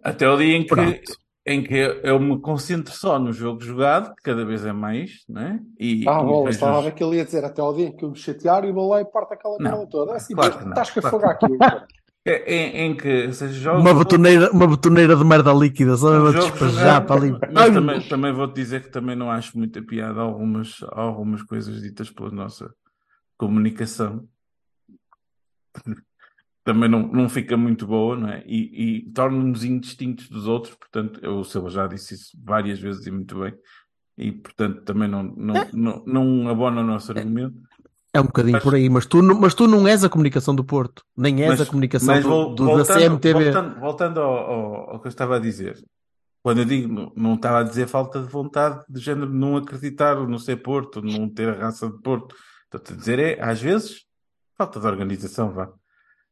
[0.00, 1.18] Até o dia em que, Pronto.
[1.48, 5.60] Em que eu me concentro só no jogo jogado, que cada vez é mais, né?
[5.80, 8.04] E, Ah, vejo estava a ver que ele ia dizer até ao dia em que
[8.04, 10.12] eu me chatear e vou lá e parto aquela Não, toda.
[10.12, 11.58] É assim, claro que não, estás que claro afogar aquilo.
[11.58, 11.86] cara.
[12.26, 16.26] É, em, em que seja jogos uma betoneira, uma betoneira de merda líquida, só mesmo
[16.26, 17.32] a jogos despejar para ali.
[17.50, 22.10] Mas também, também vou-te dizer que também não acho muita piada algumas, algumas coisas ditas
[22.10, 22.70] pela nossa
[23.38, 24.28] comunicação.
[26.68, 28.42] Também não, não fica muito boa, não é?
[28.46, 33.06] E, e torna-nos indistintos dos outros, portanto, eu, o Silva já disse isso várias vezes
[33.06, 33.54] e muito bem,
[34.18, 37.56] e portanto também não, não, não, não abona o nosso argumento.
[38.12, 40.54] É um bocadinho Mas- por aí, mas tu, não- mas tu não és a comunicação
[40.54, 43.44] do Porto, nem és Mas- a comunicação mas do, do- da voltando, CMTV.
[43.44, 45.78] Voltando, voltando ao, ao- ao que eu estava a dizer,
[46.42, 50.16] quando eu digo, não, não estava a dizer falta de vontade de género não acreditar,
[50.28, 52.34] não ser Porto, não ter a raça de Porto.
[52.70, 54.02] Estou a dizer é, às vezes,
[54.58, 55.70] falta de organização, vá.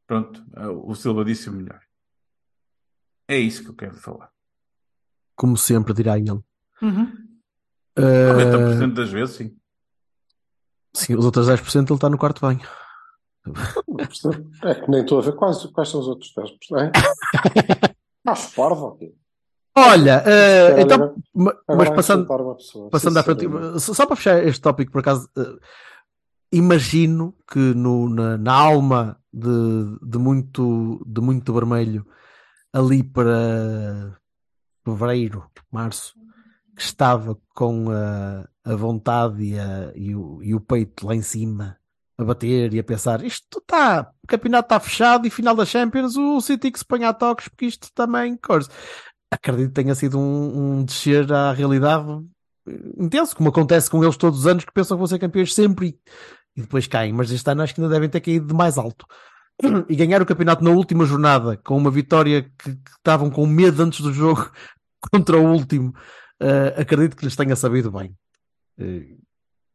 [0.07, 0.45] Pronto,
[0.85, 1.81] o Silva disse o melhor.
[3.29, 4.31] É isso que eu quero falar.
[5.35, 6.31] Como sempre, dirá ele.
[6.83, 7.13] Uhum.
[7.97, 9.57] Ah, 90% das vezes, sim.
[10.95, 12.61] sim, os outros 10% ele está no quarto banho.
[14.65, 16.57] É que nem estou a ver quais, quais são os outros 10%.
[16.71, 16.93] Não é?
[18.27, 19.15] Acho parvo aqui.
[19.79, 23.45] Olha, Agora- então, ma- mas a passando, insultar uma pessoa, Passando à frente,
[23.79, 25.57] só para fechar este tópico, por acaso, eh,
[26.53, 29.49] imagino que no, na, na alma de,
[30.03, 32.07] de muito, de muito vermelho,
[32.73, 34.19] ali para
[34.85, 36.15] fevereiro, março,
[36.77, 41.23] que estava com a, a vontade e, a- e o, e o peito lá em
[41.23, 41.79] cima
[42.19, 46.17] a bater e a pensar: isto está, o campeonato está fechado e final da Champions,
[46.17, 48.39] o City que se põe a toques, porque isto também.
[49.31, 52.07] Acredito que tenha sido um, um descer à realidade
[52.99, 55.89] intenso, como acontece com eles todos os anos, que pensam que vão ser campeões sempre
[55.89, 57.13] e, e depois caem.
[57.13, 59.07] Mas este ano acho que ainda devem ter caído de mais alto.
[59.89, 63.83] E ganhar o campeonato na última jornada, com uma vitória que, que estavam com medo
[63.83, 64.51] antes do jogo
[65.11, 65.95] contra o último,
[66.41, 68.15] eh, acredito que lhes tenha sabido bem.
[68.79, 69.17] Eh,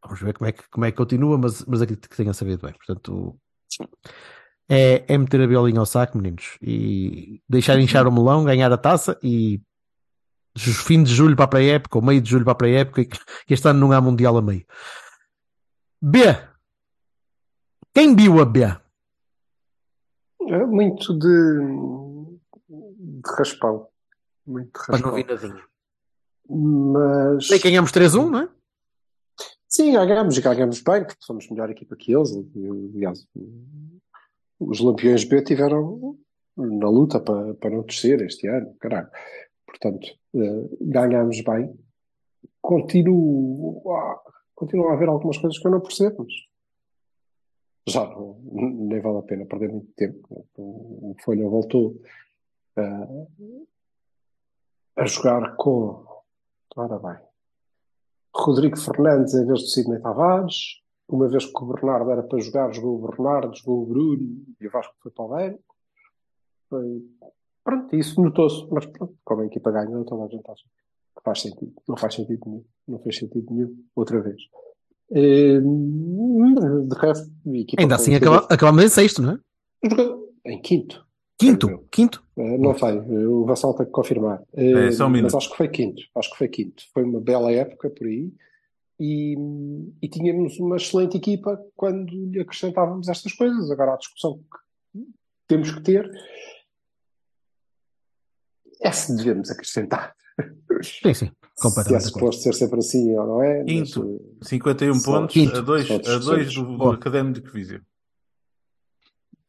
[0.03, 2.61] vamos ver como é que, como é que continua, mas, mas acredito que tenha sabido
[2.61, 2.73] bem.
[2.73, 3.39] Portanto,
[4.69, 8.77] é, é meter a violinha ao saco, meninos, e deixar inchar o melão, ganhar a
[8.77, 9.61] taça e
[10.57, 13.53] fim de julho para a pré-época, ou meio de julho para a pré-época, e que
[13.53, 14.65] este ano não há Mundial a meio.
[16.01, 16.19] B.
[17.93, 18.61] Quem viu a B?
[20.47, 21.59] É muito de,
[22.69, 23.87] de raspão.
[24.45, 25.15] Muito de Mas não raspão.
[25.15, 25.63] vi nadinha.
[26.49, 28.49] Mas que ganhamos 3-1, não é?
[29.67, 32.31] sim, ganhamos e ganhamos bem, porque somos melhor equipa que eles.
[32.93, 33.25] Aliás,
[34.59, 36.17] os Lampiões B tiveram
[36.57, 39.09] na luta para, para não descer este ano, caralho.
[39.71, 41.73] Portanto, eh, ganhamos bem.
[42.61, 43.81] Continuo,
[44.53, 46.33] continuam a haver algumas coisas que eu não percebo, mas
[47.87, 50.45] já não, nem vale a pena perder muito tempo.
[50.57, 51.99] O Folha voltou
[52.75, 53.07] ah,
[54.97, 56.05] a jogar com,
[56.75, 57.25] ora bem,
[58.35, 60.81] Rodrigo Fernandes em vez de Sidney Tavares.
[61.07, 64.67] Uma vez que o Bernardo era para jogar, jogou o Bernardo, jogou o Bruno e
[64.67, 65.75] o Vasco foi para o banco.
[66.69, 67.03] Foi...
[67.63, 70.63] Pronto, isso notou-se, mas pronto, como a equipa ganhou, toda a gente acha
[71.15, 71.73] que faz sentido.
[71.87, 72.63] Não faz sentido nenhum.
[72.87, 74.41] Não fez sentido nenhum, outra vez.
[75.11, 79.39] Eh, De resto, a equipa Ainda assim acaba, acabamos em sexto, não é?
[79.83, 81.05] Jogador- Em quinto.
[81.37, 82.23] Quinto, quinto.
[82.37, 82.97] Eh, Não sei,
[83.27, 84.41] o Vassal tem que confirmar.
[84.53, 86.01] É, Eh, só um mas acho que foi quinto.
[86.15, 86.83] Acho que foi quinto.
[86.93, 88.31] Foi uma bela época por aí.
[88.99, 89.35] E,
[90.01, 93.69] e tínhamos uma excelente equipa quando lhe acrescentávamos estas coisas.
[93.71, 94.37] Agora, a discussão
[94.93, 95.01] que
[95.47, 96.09] temos que ter
[98.81, 100.13] é se devemos acrescentar.
[100.81, 101.29] Sim, sim, Se é
[101.61, 102.03] completamente.
[102.03, 102.33] de acordo.
[102.33, 103.59] suposto ser sempre assim ou não é.
[103.59, 104.19] mas, Quinto.
[104.41, 105.57] eh, 51 Só- pontos quinto.
[105.57, 106.89] a 2 Só a dois do, do.
[106.91, 107.81] Académico de Viseu.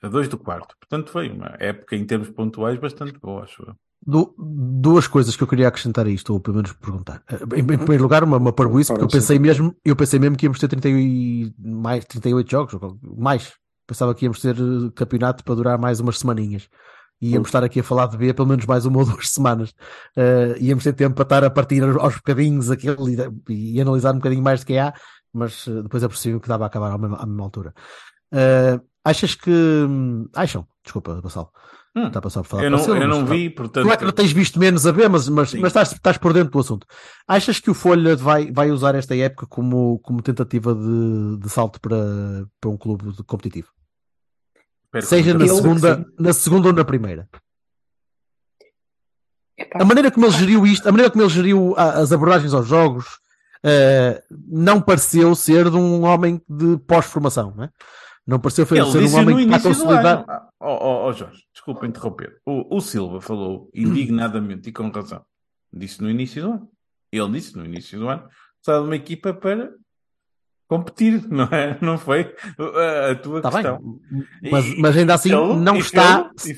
[0.02, 0.74] A 2 do quarto.
[0.80, 3.74] Portanto, foi uma época em termos pontuais bastante boa, acho eu.
[4.04, 7.22] Du- duas coisas que eu queria acrescentar a isto, ou pelo menos perguntar.
[7.30, 10.36] Eh, Em, em primeiro lugar, uma, uma parvoíce, porque eu pensei mesmo, eu pensei mesmo
[10.36, 13.52] que íamos ter 30 e mais, 38 jogos, ou mais.
[13.86, 16.68] Pensava que íamos ter eh, campeonato para durar mais umas semaninhas.
[17.22, 19.72] E íamos estar aqui a falar de B pelo menos mais uma ou duas semanas.
[20.16, 23.16] Eh, íamos ter tempo para estar a partir aos bocadinhos aquilo e,
[23.76, 24.92] e analisar um bocadinho mais de que há,
[25.32, 27.72] mas eh, depois apercebi que dava a acabar à mesma, à mesma altura.
[28.32, 29.86] Eh, achas que.
[30.34, 30.66] Acham?
[30.82, 31.50] Desculpa, Gonçalo.
[31.94, 33.84] Hum, Está a passar por falar eu não, cima, eu não vi, portanto.
[33.84, 36.32] Tu é que não tens visto menos a ver, mas, mas, mas estás, estás por
[36.32, 36.86] dentro do assunto.
[37.28, 41.78] Achas que o Folha vai, vai usar esta época como, como tentativa de, de salto
[41.80, 43.68] para, para um clube competitivo?
[45.00, 47.28] Seja na segunda, na segunda ou na primeira.
[49.74, 53.18] A maneira como ele geriu isto, a maneira como ele geriu as abordagens aos jogos,
[53.64, 57.70] eh, não pareceu ser de um homem de pós-formação, não é?
[58.26, 60.16] Não pareceu ser Ele ser um homem que está a início do consolidar.
[60.18, 60.24] ano.
[60.28, 62.40] Ah, Oh, oh, oh, Jorge, desculpa interromper.
[62.46, 65.24] O, o Silva falou indignadamente e com razão.
[65.72, 66.68] Disse no início do ano.
[67.10, 68.28] Ele disse no início do ano.
[68.62, 69.72] Precisava de uma equipa para
[70.76, 71.78] competir, não é?
[71.82, 74.00] Não foi a, a tua Está Tá bem, questão.
[74.50, 76.30] mas, E- mas ainda assim não e está.
[76.46, 76.54] e.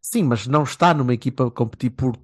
[0.00, 2.16] Sim, mas não está numa equipa a competir por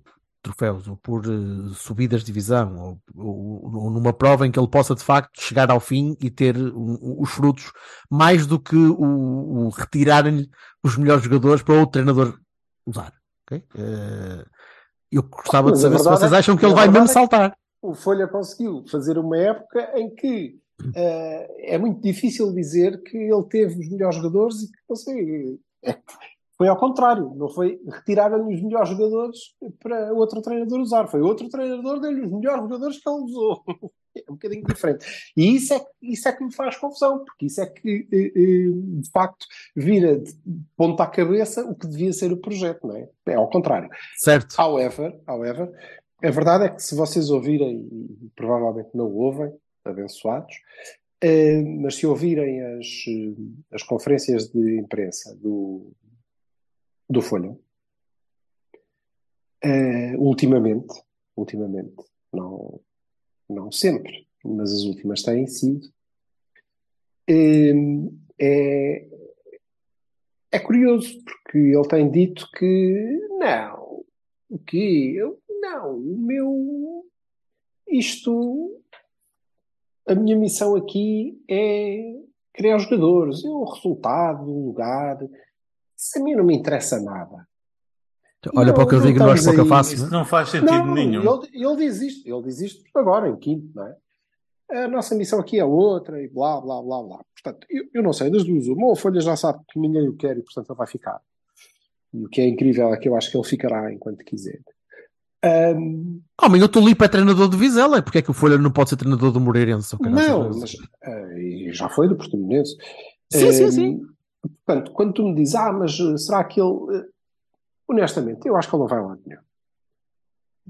[0.43, 4.69] troféus ou por eh, subidas de divisão ou, ou- ou numa prova em que ele
[4.69, 7.73] possa de facto chegar ao fim e ter um- os frutos
[8.11, 10.49] mais do que o, o retirarem-lhe
[10.83, 12.39] os melhores jogadores para outro treinador
[12.87, 13.13] usar.
[13.47, 13.65] ok?
[13.75, 14.45] Eh,
[15.13, 17.57] eu gostava Mas de saber se vocês é- acham que ele vai mesmo é saltar.
[17.83, 20.64] o Folha conseguiu fazer uma época em que eh,
[20.95, 25.59] é muito difícil dizer que ele teve os melhores jogadores e que não sei.
[25.85, 25.99] é,
[26.57, 29.39] foi ao contrário, não foi retirar-lhe os melhores jogadores
[29.81, 33.63] para outro treinador usar, foi outro treinador deu-lhe os melhores jogadores que ele usou.
[34.17, 35.05] É um bocadinho diferente.
[35.37, 39.01] E isso é, isso é que me faz confusão, porque isso é que eh, eh,
[39.01, 40.33] de facto vira de
[40.77, 43.09] ponta à cabeça o que devia ser o projeto, não é?
[43.27, 43.91] É ao contrário.
[44.19, 44.55] Certo.
[44.57, 45.69] However, however,
[46.23, 49.53] a verdade é que se vocês ouvirem, e provavelmente não ouvem,
[49.85, 50.55] abençoados,
[51.21, 53.35] eh, mas se ouvirem as, eh,
[53.73, 55.93] as conferências de imprensa do,
[57.09, 57.57] do Folha,
[59.63, 60.95] eh, ultimamente,
[61.37, 61.97] ultimamente,
[62.33, 62.81] não,
[63.49, 65.93] não sempre, mas as últimas têm sido,
[67.27, 69.07] é,
[70.51, 73.85] é curioso, porque ele tem dito que não,
[74.49, 75.15] o quê?
[75.17, 77.07] Eu, não, o meu.
[77.89, 78.81] Isto.
[80.07, 82.15] A minha missão aqui é
[82.53, 83.45] criar jogadores.
[83.45, 85.19] Eu, o resultado, o lugar.
[85.97, 87.47] Isso a mim não me interessa nada.
[88.55, 89.95] Olha Não, para o que eu não digo, nós estamos para o que eu faço.
[89.95, 91.23] Isso não não faz sentido Não, nenhum.
[91.23, 93.97] Ele, ele diz isto, ele diz isto agora, em quinto, não é?
[94.85, 97.25] A nossa missão aqui é outra e blá, blá, blá, blá.
[97.35, 100.09] Portanto, eu, eu não sei, das duas, uma, ou a Folha já sabe que ninguém
[100.09, 101.21] o quer e, portanto, ele vai ficar.
[102.13, 104.61] E o que é incrível é que eu acho que ele ficará enquanto quiser.
[105.45, 108.91] Ahm, Homem, o Tulipa é treinador do Vizela, porque é que o Folha não pode
[108.91, 109.97] ser treinador do Moreirense?
[110.01, 112.77] não, mas ah, e já foi do Portimonense.
[113.33, 114.01] Sim, sim, Ahm, sim.
[114.67, 116.99] Portanto, quando tu me dizes, ah, mas eh, será que ele.
[116.99, 117.07] eh,
[117.89, 119.41] honestamente, eu acho que ele não vai lá nenhum.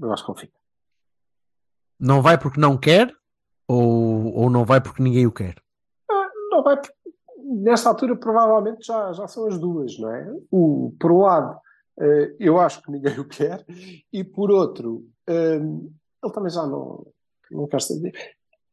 [0.01, 0.53] Eu acho que ele fica.
[1.99, 3.13] Não vai porque não quer
[3.67, 5.55] ou, ou não vai porque ninguém o quer?
[6.51, 6.79] Não vai,
[7.63, 10.33] nesta altura provavelmente já, já são as duas, não é?
[10.51, 11.59] O, por um lado, eh,
[12.39, 13.65] eu acho que ninguém o quer,
[14.11, 15.55] e por outro, eh,
[16.23, 17.05] ele também já não,
[17.51, 18.13] não quer saber.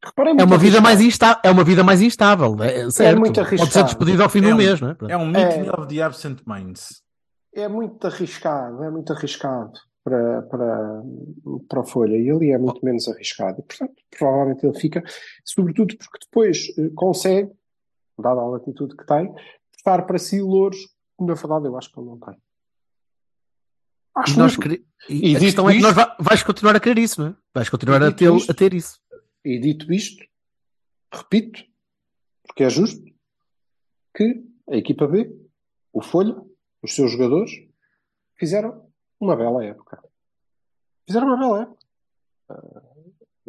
[0.03, 0.83] Reparem É uma vida arriscado.
[0.83, 1.41] mais instável.
[1.45, 2.55] É uma vida mais instável.
[2.61, 3.19] É, certo.
[3.19, 3.85] muito Pode ser arriscado.
[3.85, 4.97] despedido ao fim do É um- mês, não é?
[5.09, 7.01] É um meeting of the absent minds.
[7.55, 9.71] É muito arriscado, é muito arriscado
[10.03, 11.01] para, para,
[11.69, 13.63] para a Folha, e ele é muito menos arriscado.
[13.63, 15.01] Portanto, provavelmente ele fica,
[15.45, 17.51] sobretudo porque depois eh, consegue,
[18.19, 19.33] dada a latitude que tem,
[19.73, 20.77] buscar para si louros
[21.17, 22.35] que, na verdade, eu acho que ele não tem.
[24.15, 26.75] Acho E, nós quere- e E a dito questão é que nós va- vais continuar
[26.75, 27.35] a querer isso, não é?
[27.53, 28.99] Vais continuar a ter, isto- a ter isso.
[29.43, 30.23] E dito isto,
[31.11, 31.63] repito,
[32.45, 33.03] porque é justo,
[34.15, 35.35] que a equipa B,
[35.91, 36.35] o Folha,
[36.81, 37.51] os seus jogadores,
[38.37, 38.87] fizeram
[39.19, 40.01] uma bela época.
[41.07, 41.79] Fizeram uma bela época.
[42.49, 42.81] Ah,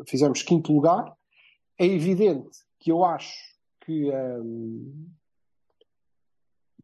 [0.08, 1.14] fizemos quinto lugar.
[1.78, 3.32] É evidente que eu acho
[3.84, 5.06] que ahm,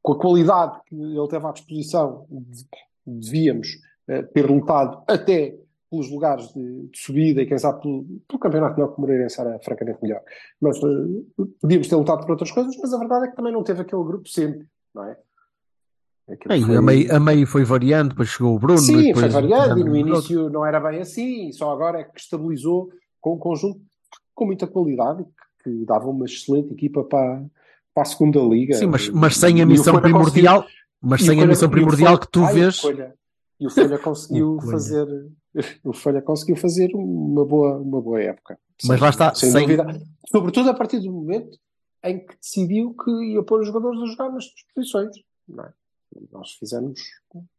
[0.03, 2.66] com a qualidade que ele teve à disposição, de-
[3.07, 3.68] devíamos
[4.09, 5.57] eh, ter lutado até
[5.90, 9.40] pelos lugares de, de subida e quem sabe pelo, pelo campeonato não, que o Moreirense
[9.40, 10.20] era francamente melhor.
[10.61, 13.64] Mas eh, podíamos ter lutado por outras coisas, mas a verdade é que também não
[13.64, 15.16] teve aquele grupo sempre, não é?
[16.64, 18.78] Foi- a, meio, a meio foi variando, depois chegou o Bruno.
[18.78, 22.20] Sim, depois foi variando e no início não era bem assim, só agora é que
[22.20, 22.88] estabilizou
[23.20, 23.80] com um conjunto
[24.32, 27.42] com muita qualidade, que, que dava uma excelente equipa para,
[27.92, 28.74] para a segunda liga.
[28.74, 30.64] Sim, mas, mas sem a missão primordial,
[31.01, 32.78] mas e sem a missão primordial Folha- que tu Ai, vês.
[32.78, 33.14] Folha-
[33.59, 35.07] E o Folha conseguiu O fazer
[35.84, 38.57] o Folha conseguiu fazer uma boa, uma boa época.
[38.84, 40.01] Mas Sem- lá está, sem sem- dúvida.
[40.30, 41.59] Sobretudo a partir do momento
[42.05, 44.44] em que decidiu que ia pôr os jogadores a jogar nas
[44.74, 45.16] posições.
[45.59, 45.68] É?
[46.32, 47.01] Nós fizemos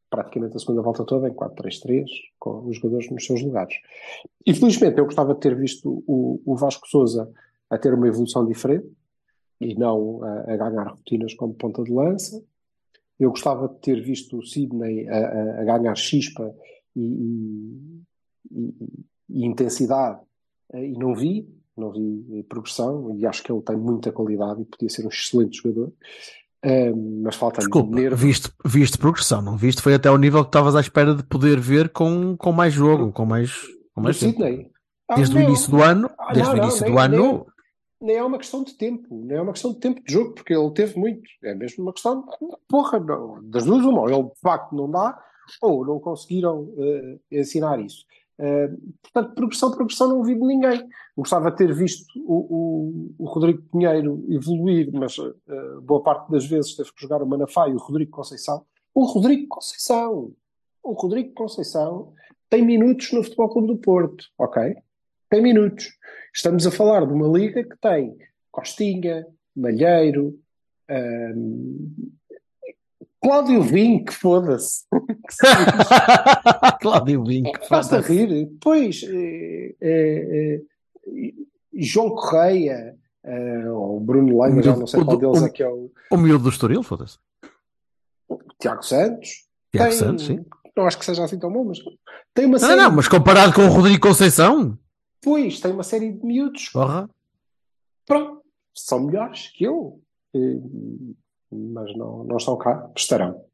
[0.09, 2.05] praticamente a segunda volta toda em 4-3-3,
[2.39, 3.75] com os jogadores nos seus lugares.
[4.47, 7.29] Infelizmente, eu gostava de ter visto o, o Vasco Souza
[7.69, 8.87] a ter uma evolução diferente
[9.59, 12.41] e não a, a ganhar rotinas como ponta de lança.
[13.23, 15.17] Eu gostava de ter visto o Sidney a,
[15.61, 16.53] a- ganhar chispa
[16.95, 17.01] e,
[18.51, 18.73] e-
[19.29, 20.19] e- intensidade
[20.73, 21.47] eh, e não vi,
[21.77, 25.09] não vi eh, progressão e acho que ele tem muita qualidade e podia ser um
[25.09, 25.93] excelente jogador.
[26.63, 28.15] Eh, mas falta-lhe Desculpa, nervo.
[28.17, 29.81] viste, viste progressão, não viste?
[29.81, 33.11] Foi até ao nível que estavas à espera de poder ver com, com mais jogo,
[33.11, 33.51] com mais,
[33.93, 34.33] com mais tempo.
[34.43, 34.69] Sidney.
[35.09, 35.47] Ah, Desde o não.
[35.47, 37.45] início do ano, Ah, desde não, o não, início nem- do ano,
[38.01, 40.53] nem é uma questão de tempo, nem é uma questão de tempo de jogo, porque
[40.53, 41.21] ele teve muito.
[41.43, 42.27] É mesmo uma questão de
[42.67, 44.01] porra, não, das duas, uma.
[44.01, 45.17] Ou ele de facto não dá,
[45.61, 48.05] ou não conseguiram eh, ensinar isso.
[48.39, 48.71] Eh,
[49.03, 50.87] portanto, progressão, progressão não vi de ninguém.
[51.15, 56.45] Gostava de ter visto o, o, o Rodrigo Pinheiro evoluir, mas eh, boa parte das
[56.45, 58.65] vezes teve que jogar o Manafá e o Rodrigo Conceição.
[58.95, 60.33] O Rodrigo Conceição,
[60.83, 62.13] o Rodrigo Conceição
[62.49, 64.75] tem minutos no Futebol Clube do Porto, ok?
[65.31, 65.87] Tem minutos.
[66.35, 68.17] Estamos a falar de uma liga que tem
[68.51, 69.25] Costinha,
[69.55, 70.37] Malheiro,
[71.35, 71.95] hum,
[73.23, 74.83] Cláudio Vinck, foda-se.
[74.91, 76.77] Que se diz.
[76.81, 77.51] Cláudio Vinco.
[77.69, 78.49] Basta rir.
[78.59, 80.61] Pois, eh, eh,
[81.73, 82.97] João Correia,
[83.73, 86.43] ou Bruno já não sei O- qual deles o- é que é o O miúdo
[86.43, 87.17] do Estoril, foda-se.
[88.59, 89.45] Tiago Santos.
[89.71, 90.43] Tiago Tem- Santos, sim.
[90.75, 91.79] Não acho que seja assim tão bom, mas
[92.33, 92.81] tem uma Não, série.
[92.81, 94.77] não, mas comparado com o Rodrigo Conceição,
[95.21, 97.09] Pois, tem uma série de miúdos porra.
[98.05, 98.43] pronto,
[98.73, 100.01] são melhores que eu.
[100.33, 100.59] Eh,
[101.51, 103.45] Mas não, não estão cá, estarão.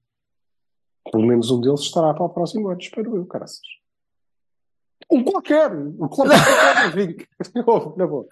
[1.11, 3.65] Pelo menos um deles estará para o próximo ano, espero eu, caraças.
[5.09, 6.37] Um qualquer, um qualquer
[7.95, 8.27] Na boa.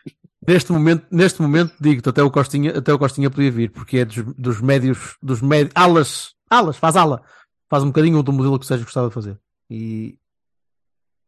[0.48, 4.06] Neste momento, neste momento digo-te, até o Costinha, até o Costinha podia vir, porque é
[4.06, 7.24] dos, dos médios, dos médios, alas, alas, faz ala,
[7.70, 9.40] faz um bocadinho do modelo que o Sérgio gostava de fazer.
[9.70, 10.20] E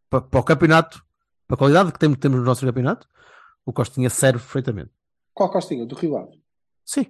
[0.09, 1.03] para, para o campeonato,
[1.47, 3.07] para a qualidade que temos, temos no nosso campeonato,
[3.65, 4.91] o Costinha serve perfeitamente.
[5.33, 5.85] Qual Costinha?
[5.85, 6.39] Do Rio Ave.
[6.85, 7.07] Sim.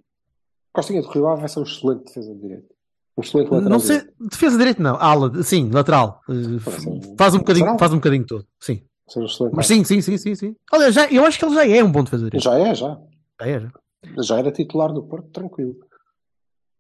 [0.74, 2.76] Costinha do Rio Ave vai ser um excelente defesa de direito.
[3.18, 4.16] Um excelente lateral Não sei, direito.
[4.30, 6.22] defesa direito não, ala, sim, lateral.
[6.30, 6.60] Um-
[7.18, 7.80] Faz um bocadinho, lateral.
[7.80, 8.84] faz um bocadinho todo, sim.
[9.16, 10.56] Um Mas sim, sim, sim, sim, sim.
[10.72, 12.44] Olha, já, eu acho que ele já é um bom defesa direito.
[12.44, 13.00] Já é, já.
[13.40, 13.72] Já é, já.
[14.22, 15.76] Já era titular do Porto, tranquilo.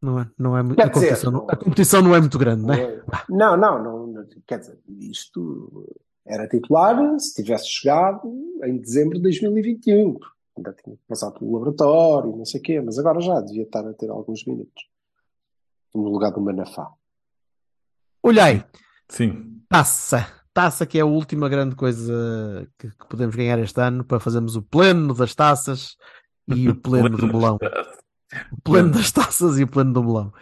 [0.01, 2.63] Não é, não é, Quer a, competição, dizer, não- a competição não é muito grande,
[2.63, 3.01] não é?
[3.29, 4.25] Não, não, não, não.
[4.45, 5.89] Quer dizer, isto
[6.27, 8.31] era titular se tivesse chegado
[8.63, 10.17] em dezembro de 2021.
[10.57, 13.87] Ainda tinha que passar pelo laboratório, não sei o quê, mas agora já devia estar
[13.87, 14.87] a ter alguns minutos.
[15.93, 16.91] No lugar do Manafá.
[18.21, 18.65] Olhai,
[19.07, 19.61] Sim.
[19.69, 20.27] taça.
[20.53, 24.55] Taça que é a última grande coisa que, que podemos ganhar este ano para fazermos
[24.55, 25.95] o pleno das taças
[26.47, 27.57] e o pleno do melão.
[28.51, 30.33] O pleno das taças e o pleno do melão.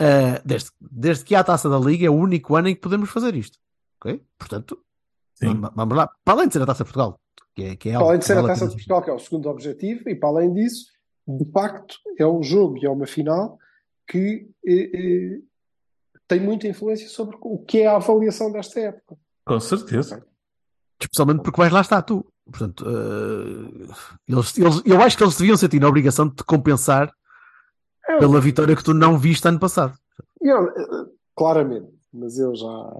[0.00, 2.80] Ah, desde, desde que há a taça da Liga, é o único ano em que
[2.80, 3.56] podemos fazer isto.
[4.00, 4.20] Ok?
[4.36, 4.84] Portanto,
[5.34, 5.60] Sim.
[5.60, 6.08] va- vamos lá.
[6.24, 7.20] Para além de ser a taça de Portugal,
[7.54, 9.18] que é, que é Para além de ser a Taça de Portugal, que é o
[9.18, 10.86] segundo objetivo, e para além disso,
[11.26, 13.58] de facto, é um jogo e é uma final
[14.06, 15.40] que eh, eh,
[16.28, 19.16] tem muita influência sobre o que é a avaliação desta época.
[19.46, 20.24] Com certeza.
[21.00, 22.24] Especialmente porque vais lá estar tu.
[22.50, 23.92] Portanto, eh,
[24.28, 27.10] eles, eles- eu acho que eles deviam sentir na obrigação de te compensar
[28.06, 29.94] É, pela vitória que tu não viste ano passado.
[30.42, 32.90] Eu, eh, claramente, mas eu já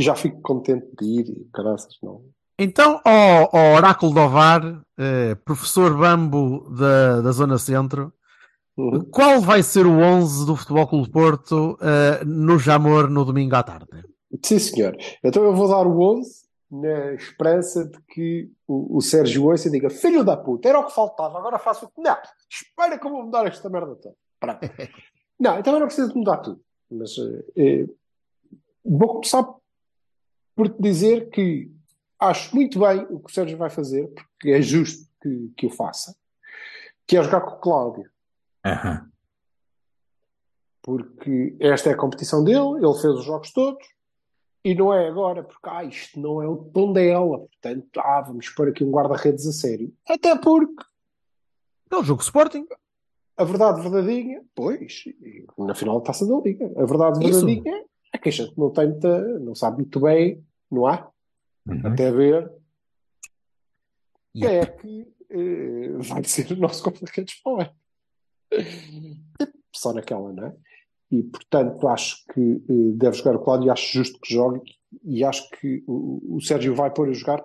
[0.00, 2.22] já fico contente de ir e caraças, não.
[2.58, 8.12] Então, ao, ao Oráculo do Ovar, eh, professor Bambo da, da Zona Centro,
[8.78, 9.04] Uhum.
[9.10, 13.62] qual vai ser o 11 do Futebol Clube Porto eh, no Jamor no domingo à
[13.64, 13.88] tarde?
[14.44, 14.96] Sim, senhor.
[15.24, 16.30] Então eu vou dar o 11
[16.70, 20.86] na esperança de que o, o Sérgio ouça e diga: Filho da puta, era o
[20.86, 22.00] que faltava, agora faço o que.
[22.00, 22.16] Não,
[22.48, 24.14] espera que eu vou mudar esta merda toda.
[24.38, 24.60] Pronto.
[25.40, 26.60] não, então eu não preciso de mudar tudo.
[26.88, 27.86] Mas eh, eh,
[28.84, 29.42] vou começar
[30.58, 31.70] por te dizer que
[32.18, 35.70] acho muito bem o que o Sérgio vai fazer, porque é justo que, que o
[35.70, 36.16] faça,
[37.06, 38.10] que é jogar com o Cláudio.
[38.66, 39.08] Aham.
[40.82, 43.86] porque esta é a competição dele, ele fez os jogos todos,
[44.64, 48.48] E não é agora, porque ah, isto não é o tom dela, portanto, ah, vamos
[48.48, 49.94] pôr aqui um guarda-redes a sério.
[50.08, 50.82] Até porque
[51.92, 52.66] É o jogo Sporting.
[53.36, 55.04] a verdade verdadeira, pois,
[55.56, 57.46] na final da taça da Liga, a verdade Isso.
[57.46, 61.10] verdadeira é que a gente não tem muita, não sabe muito bem, não há?
[61.84, 62.50] Até ver
[64.32, 67.72] quem é que eh, vai ser o nosso guarda-redes para.
[69.74, 70.56] Só naquela, não é?
[71.10, 74.60] E portanto acho que eh, deve jogar o Cláudio, acho justo que jogue
[75.04, 77.44] e acho que o, o Sérgio vai pôr a jogar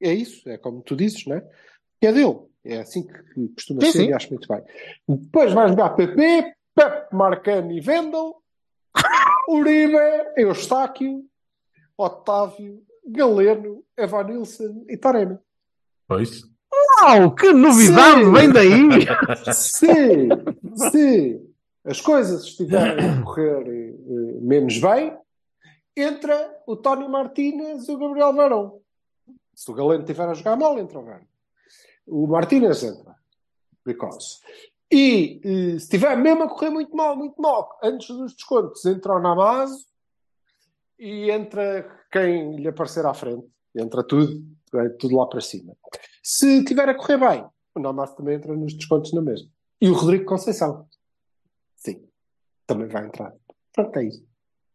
[0.00, 1.48] é isso, é como tu dizes, não é?
[2.00, 4.08] Que é dele, é assim que que costuma Sim, ser sim.
[4.08, 4.62] e acho muito bem.
[5.08, 8.34] Depois vai jogar PP, Pep, Marcano e Vendel,
[9.48, 9.96] Uribe,
[10.36, 11.24] Eustáquio,
[11.96, 15.38] Otávio, Galeno, Evanilson e Taremi.
[16.06, 16.42] Pois.
[17.00, 18.32] Uau, que novidade Sim.
[18.32, 18.88] vem daí!
[19.52, 20.28] Se,
[20.90, 21.52] se
[21.84, 25.16] as coisas estiverem a correr eh, menos bem,
[25.96, 28.80] entra o Tony Martínez e o Gabriel Verão.
[29.54, 31.26] Se o Galeno estiver a jogar mal, entra o Verão.
[32.06, 33.14] O Martínez entra.
[33.84, 34.38] Because.
[34.90, 39.14] E eh, se estiver mesmo a correr muito mal, muito mal, antes dos descontos, entra
[39.14, 39.91] o Namazo
[41.02, 43.44] e entra quem lhe aparecer à frente.
[43.74, 44.40] Entra tudo,
[44.76, 45.74] é tudo lá para cima.
[46.22, 47.44] Se estiver a correr bem,
[47.74, 49.48] o Namazo também entra nos descontos na mesma.
[49.80, 50.86] E o Rodrigo Conceição.
[51.74, 52.04] Sim.
[52.68, 53.32] Também vai entrar.
[53.72, 54.24] Pronto, é isso.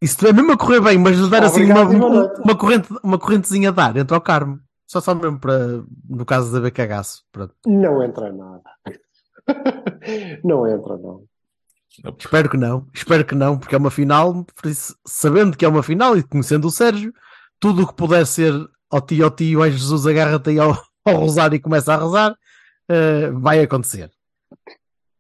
[0.02, 2.42] E se estiver mesmo a correr bem, mas dar assim uma, noite.
[2.42, 4.60] uma, corrente, uma correntezinha a dar, entra ao Carmo.
[4.86, 7.24] Só só mesmo para, no caso cagaço.
[7.32, 7.54] Pronto.
[7.66, 8.64] Não entra nada.
[10.44, 11.24] não entra, não.
[12.18, 15.82] Espero que não, espero que não, porque é uma final, isso, sabendo que é uma
[15.84, 17.14] final e conhecendo o Sérgio,
[17.60, 18.54] tudo o que puder ser
[18.90, 22.36] ao tio, ao tio, ai Jesus, agarra-te aí ao, ao rosário e começa a rezar,
[22.90, 24.12] eh, vai acontecer.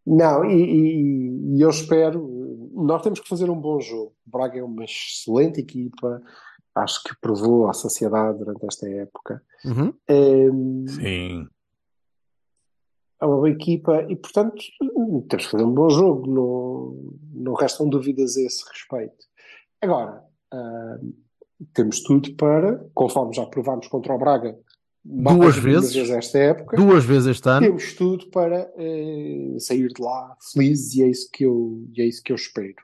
[0.05, 2.69] Não, e, e- e eu espero.
[2.73, 4.13] Nós temos que fazer um bom jogo.
[4.25, 6.21] O Braga é uma excelente equipa.
[6.73, 9.41] Acho que provou à sociedade durante esta época.
[9.65, 9.93] Uhum.
[10.07, 11.47] Ehm, Sim.
[13.21, 14.55] É uma boa equipa e, portanto,
[15.27, 16.27] temos que fazer um bom jogo.
[16.27, 19.25] Não, não restam dúvidas a esse respeito.
[19.81, 20.99] Agora, ah,
[21.73, 24.57] temos tudo para, conforme já provámos contra o Braga,
[25.09, 25.93] Duas vezes.
[25.93, 30.95] vez esta época, Duas vezes este ano, temos tudo para eh, sair de lá felizes
[30.95, 32.75] e é isso que eu, e é isso que eu espero.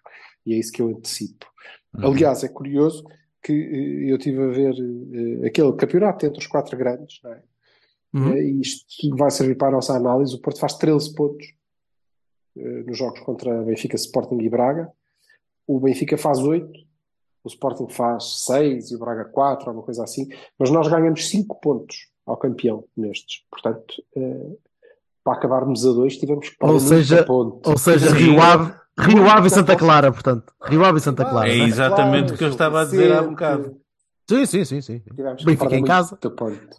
[0.45, 1.45] E é isso que eu antecipo.
[1.93, 2.11] Uhum.
[2.11, 3.03] Aliás, é curioso
[3.41, 7.43] que eh, eu estive a ver eh, aquele campeonato entre os quatro grandes, não é?
[8.13, 8.37] Uhum.
[8.37, 8.85] E isto
[9.15, 10.35] vai servir para a nossa análise.
[10.35, 11.47] O Porto faz 13 pontos
[12.57, 14.91] eh, nos jogos contra Benfica, Sporting e Braga.
[15.67, 16.67] O Benfica faz 8,
[17.43, 20.27] o Sporting faz 6 e o Braga 4, alguma coisa assim.
[20.59, 23.43] Mas nós ganhamos 5 pontos ao campeão nestes.
[23.49, 24.55] Portanto, eh,
[25.23, 28.11] para acabarmos a 2, tivemos que Ou perder seja- ou seja.
[28.13, 29.75] Rio Ave, Rio Ave e Santa.
[29.75, 31.49] Clara, portanto, Rio Ave e Santa Clara.
[31.49, 33.81] É exatamente o que eu estava a dizer há um bocado.
[34.29, 34.99] Sim, sim, sim, sim.
[34.99, 36.19] Tivemos que Benfica em casa.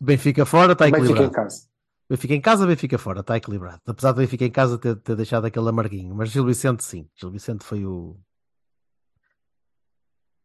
[0.01, 1.33] Benfica fora, está Benfica em equilibrado.
[1.33, 1.67] casa.
[2.09, 3.81] Benfica em casa, Benfica fora, está equilibrado.
[3.87, 6.15] Apesar de Benfica em casa ter, ter deixado aquele amarguinho.
[6.15, 7.09] Mas Gil Vicente, sim.
[7.17, 8.17] Gil Vicente foi o.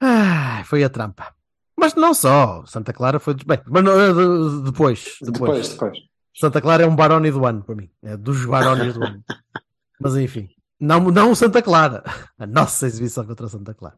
[0.02, 1.34] Ah, foi a trampa.
[1.78, 2.66] Mas não só.
[2.66, 3.34] Santa Clara foi.
[3.46, 5.32] Bem, mas não, eh, de- depois, depois.
[5.32, 5.98] Depois, depois.
[6.36, 7.90] Santa Clara é um Baroni do ano para mim.
[8.02, 9.24] É dos Baronis do ano.
[10.00, 10.48] Mas enfim.
[10.80, 12.02] Não, não o Santa Clara.
[12.38, 13.98] A nossa exibição contra o Santa Clara.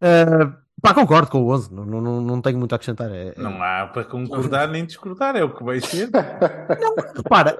[0.00, 1.72] Ah, pá, concordo com o 11.
[1.72, 3.10] Não, não, não- não tenho muito a acrescentar.
[3.10, 6.10] É, é- Não há para concordar nem discordar, é o que vai ser.
[7.16, 7.56] Repara,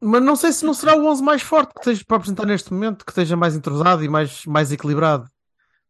[0.00, 2.72] mas não sei se não será o 11 mais forte que esteja para apresentar neste
[2.72, 5.28] momento, que esteja mais entrosado e mais, mais equilibrado.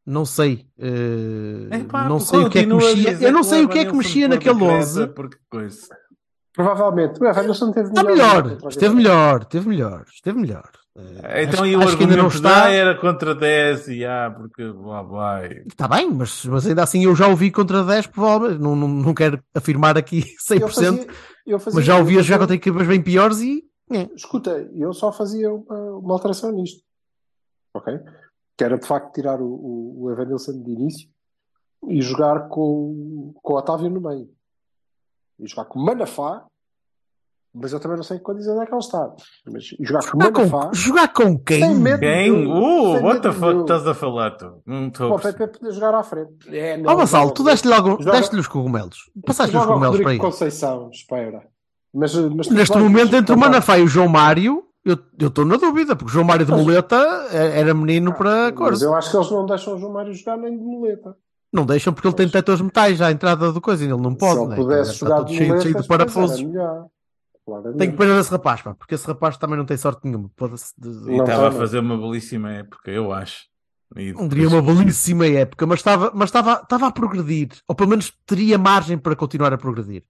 [0.05, 0.67] Não sei.
[0.79, 3.13] Eh, Epá, não sei o que é que mexia.
[3.21, 5.07] Eu não sei o que é que mexia naquele na cresta 11.
[5.09, 5.89] Porque coisa.
[6.57, 7.21] Provavelmente.
[7.23, 8.43] O Evanilson teve Está melhor.
[8.45, 8.69] melhor.
[8.69, 9.41] Esteve melhor.
[9.43, 10.05] Esteve melhor.
[10.13, 10.71] Esteve melhor.
[10.97, 12.71] Eh, Então acho, e o acho que ainda não está.
[12.71, 15.63] era contra 10 e ah, porque lá vai.
[15.67, 18.61] Está bem, mas, mas ainda assim eu já ouvi contra 10, provavelmente.
[18.63, 21.07] Não, não, não quero afirmar aqui 100%, Eu fazia,
[21.47, 23.63] eu fazia, mas já ouvi a jogar contra equipas bem piores e.
[23.93, 24.09] é.
[24.17, 26.83] Escuta, eu só fazia uma, uma alteração nisto.
[27.75, 27.93] Ok?
[28.57, 31.07] Que era de facto tirar o, o, o Evanilson de início
[31.89, 34.27] e jogar com, com o Otávio no meio.
[35.39, 36.45] E jogar com o Manafá,
[37.55, 39.15] mas eu também não sei em que condições é que ele está.
[39.51, 41.61] Mas e jogar com o Jogar Manafá com, jogar com quem?
[41.63, 42.31] sem medo Quem?
[42.33, 42.53] nenhum,
[42.93, 44.63] Uh, sem what the fuck estás a falar tu?
[44.67, 45.59] Não estou para a perceber.
[45.59, 46.57] Poder jogar à frente.
[46.57, 49.11] É, Ó Vassalo, tu deste-lhe logo, Joga- deste-lhe os cogumelos.
[49.27, 50.19] Passaste os cogumelos para aí.
[50.19, 51.43] Conceição, espera.
[51.95, 55.29] Mas, mas Neste vai, momento, mas- entre o Manafá e o João Mário, eu eu
[55.29, 56.97] estou na dúvida, porque o João Mário de muleta
[57.33, 58.83] é- era menino para Mas cor.
[58.83, 61.17] eu acho que eles não deixam o João Mário jogar nem de muleta.
[61.57, 64.41] Não deixam porque ele tem detectores metais à entrada do coisa e ele não pode.
[64.41, 64.57] Se né?
[64.57, 66.39] pudesse Está jogar todo de cheio, de depois parafusos.
[67.79, 70.31] Tenho que pena desse rapaz, pá, porque esse rapaz também não tem sorte nenhuma.
[71.09, 73.47] E estava a fazer uma belíssima época, eu acho.
[73.97, 77.89] E Não diria uma belíssima época, mas estava, mas estava, estava a progredir, ou pelo
[77.89, 80.03] menos teria margem para continuar a progredir.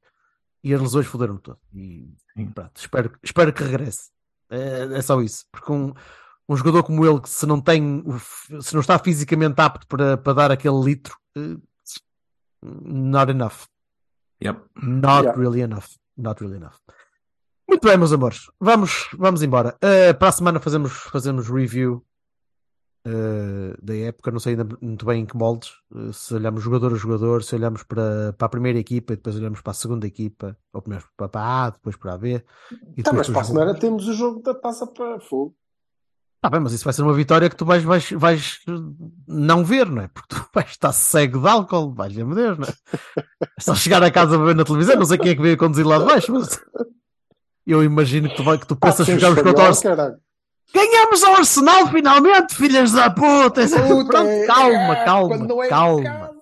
[0.64, 1.58] E as lesões foderam todo.
[1.72, 2.08] E
[2.52, 4.10] pronto, espero, espero que regresse.
[4.50, 5.44] É, é só isso.
[5.52, 5.92] Porque um,
[6.48, 8.02] um jogador como ele, que se não tem,
[8.60, 11.16] se não está fisicamente apto para, para dar aquele litro,
[12.62, 13.66] not enough.
[14.42, 14.58] Yep.
[14.82, 15.38] Not Yeah.
[15.38, 15.96] really enough.
[16.16, 16.76] Not really enough.
[17.68, 18.50] Muito bem, meus amores.
[18.60, 19.76] Vamos, vamos embora.
[19.82, 22.04] Uh, para a semana fazemos, fazemos review
[23.06, 24.30] uh, da época.
[24.30, 25.72] Não sei ainda muito bem em que moldes.
[25.90, 29.36] Uh, se olhamos jogador a jogador, se olhamos para, para a primeira equipa e depois
[29.36, 32.44] olhamos para a segunda equipa, ou primeiro para para a A, depois para a B.
[32.96, 35.54] E Tá, mas para a semana temos o jogo da taça para fogo.
[36.46, 38.60] Tá bem, mas isso vai ser uma vitória que tu vais, vais, vais
[39.26, 40.06] não ver, não é?
[40.06, 42.72] Porque tu vais estar cego de álcool, vais ver, meu Deus, não é?
[43.40, 45.56] É só chegar a casa a ver na televisão, não sei quem é que veio
[45.56, 46.60] conduzir lá de baixo, mas
[47.66, 50.16] eu imagino que tu, vai, que tu pensas Ah, jogar os espanhol, contra o Arsenal.
[50.72, 53.62] Ganhamos ao Arsenal finalmente, filhas da puta!
[53.66, 56.40] Puta, Pronto, é- calma, é, calma, é calma, casa.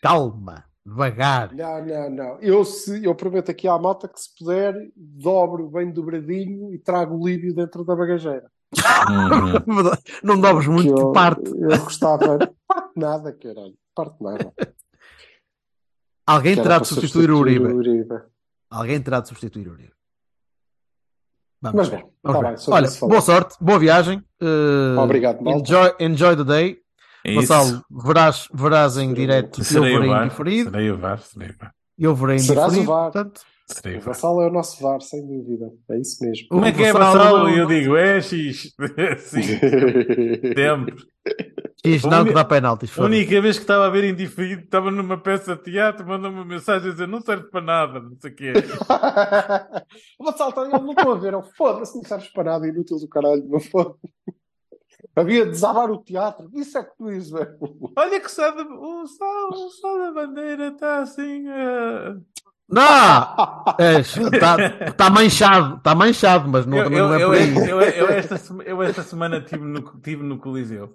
[0.00, 1.52] calma, devagar.
[1.52, 2.38] Não, não, não.
[2.40, 7.16] Eu, se, eu prometo aqui à malta que se puder, dobro bem dobradinho e trago
[7.16, 8.53] o Líbio dentro da bagageira.
[9.10, 9.90] Uhum.
[10.22, 11.42] Não dobres muito, Que eu, parte.
[11.50, 12.38] eu gostava.
[12.66, 13.74] Parte nada, caralho.
[13.94, 14.52] Parte nada.
[16.26, 17.66] Alguém terá de substituir o Uribe.
[17.66, 18.22] Uribe.
[18.70, 19.92] Alguém terá de substituir o Uribe.
[21.62, 22.02] Vamos Mas ver.
[22.02, 24.18] bom, Vamos tá bem, Olha, boa sorte, boa viagem.
[24.42, 25.60] Uh, Obrigado, malta.
[25.60, 26.78] enjoy, enjoy the day.
[27.24, 27.40] É isso.
[27.40, 29.60] Gonçalo, verás, verás em direto.
[29.60, 30.70] Eu Serei o verei em diferido.
[30.70, 31.18] Serei o VAR.
[31.20, 31.74] Serei o VAR.
[31.98, 32.84] Eu verei em Serás o.
[32.84, 33.10] VAR.
[33.12, 34.00] Portanto, Serei O.
[34.00, 35.72] Vassal é o nosso VAR, sem dúvida.
[35.90, 36.48] É isso mesmo.
[36.48, 36.90] Como é que é?
[36.90, 38.74] E eu digo, é X.
[39.20, 40.96] Sim, sempre.
[42.04, 42.98] A não que dá penaltis.
[42.98, 46.36] A única vez que estava a ver em diferido, estava numa peça de teatro, mandou-me
[46.38, 48.52] uma mensagem a dizer não serve para nada, não sei o quê.
[50.18, 51.32] o Vassal está eu não estou a ver.
[51.32, 53.46] Eu, Foda-se, não serves para nada, inútil do caralho.
[53.48, 53.94] Não foda
[55.16, 56.50] Havia de desabar o teatro.
[56.54, 57.56] Isso é que tu dizes, velho.
[57.96, 61.48] Olha que só, de, o, só, o só da bandeira está assim.
[61.48, 62.16] eh,
[62.68, 63.36] Não!
[63.78, 67.54] Está tá manchado, está manchado, mas não, Eu, também eu, não é por aí.
[67.68, 70.94] eu, eu esta, eu esta semana estive no, tive no Coliseu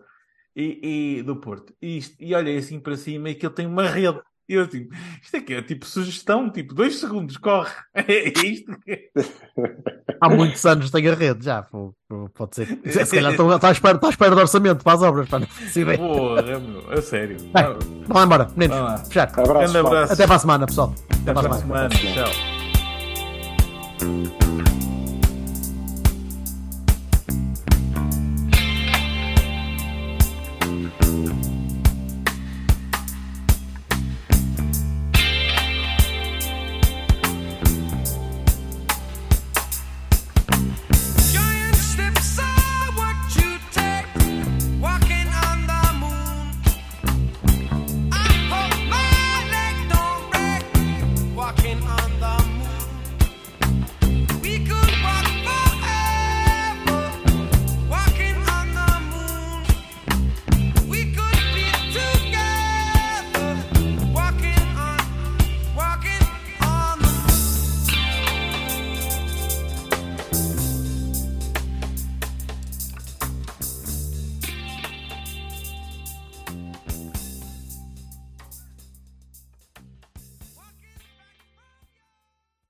[0.56, 3.68] e, e- do Porto e, isto- e olhei assim para cima e que ele tem
[3.68, 4.20] uma rede.
[4.50, 4.90] E eu assim,
[5.22, 7.70] isto aqui é tipo sugestão, tipo, dois segundos, corre.
[7.94, 9.12] É isto que
[10.20, 11.62] Há muitos anos tem a rede, já.
[11.62, 11.94] pô,
[12.34, 12.80] Pode ser.
[12.86, 15.30] Se se calhar está à espera, está à espera do orçamento para as obras.
[15.30, 15.48] Para não.
[15.98, 17.38] Porra, meu, a sério.
[17.38, 18.78] Bem, Vamos lá embora, meninos.
[18.78, 18.98] Vai lá.
[18.98, 19.40] Fechar.
[19.40, 19.78] Abraço.
[19.78, 20.14] Abraço.
[20.14, 20.96] Até para a semana, pessoal.
[21.22, 21.90] Até para a semana.
[21.90, 22.60] Tchau.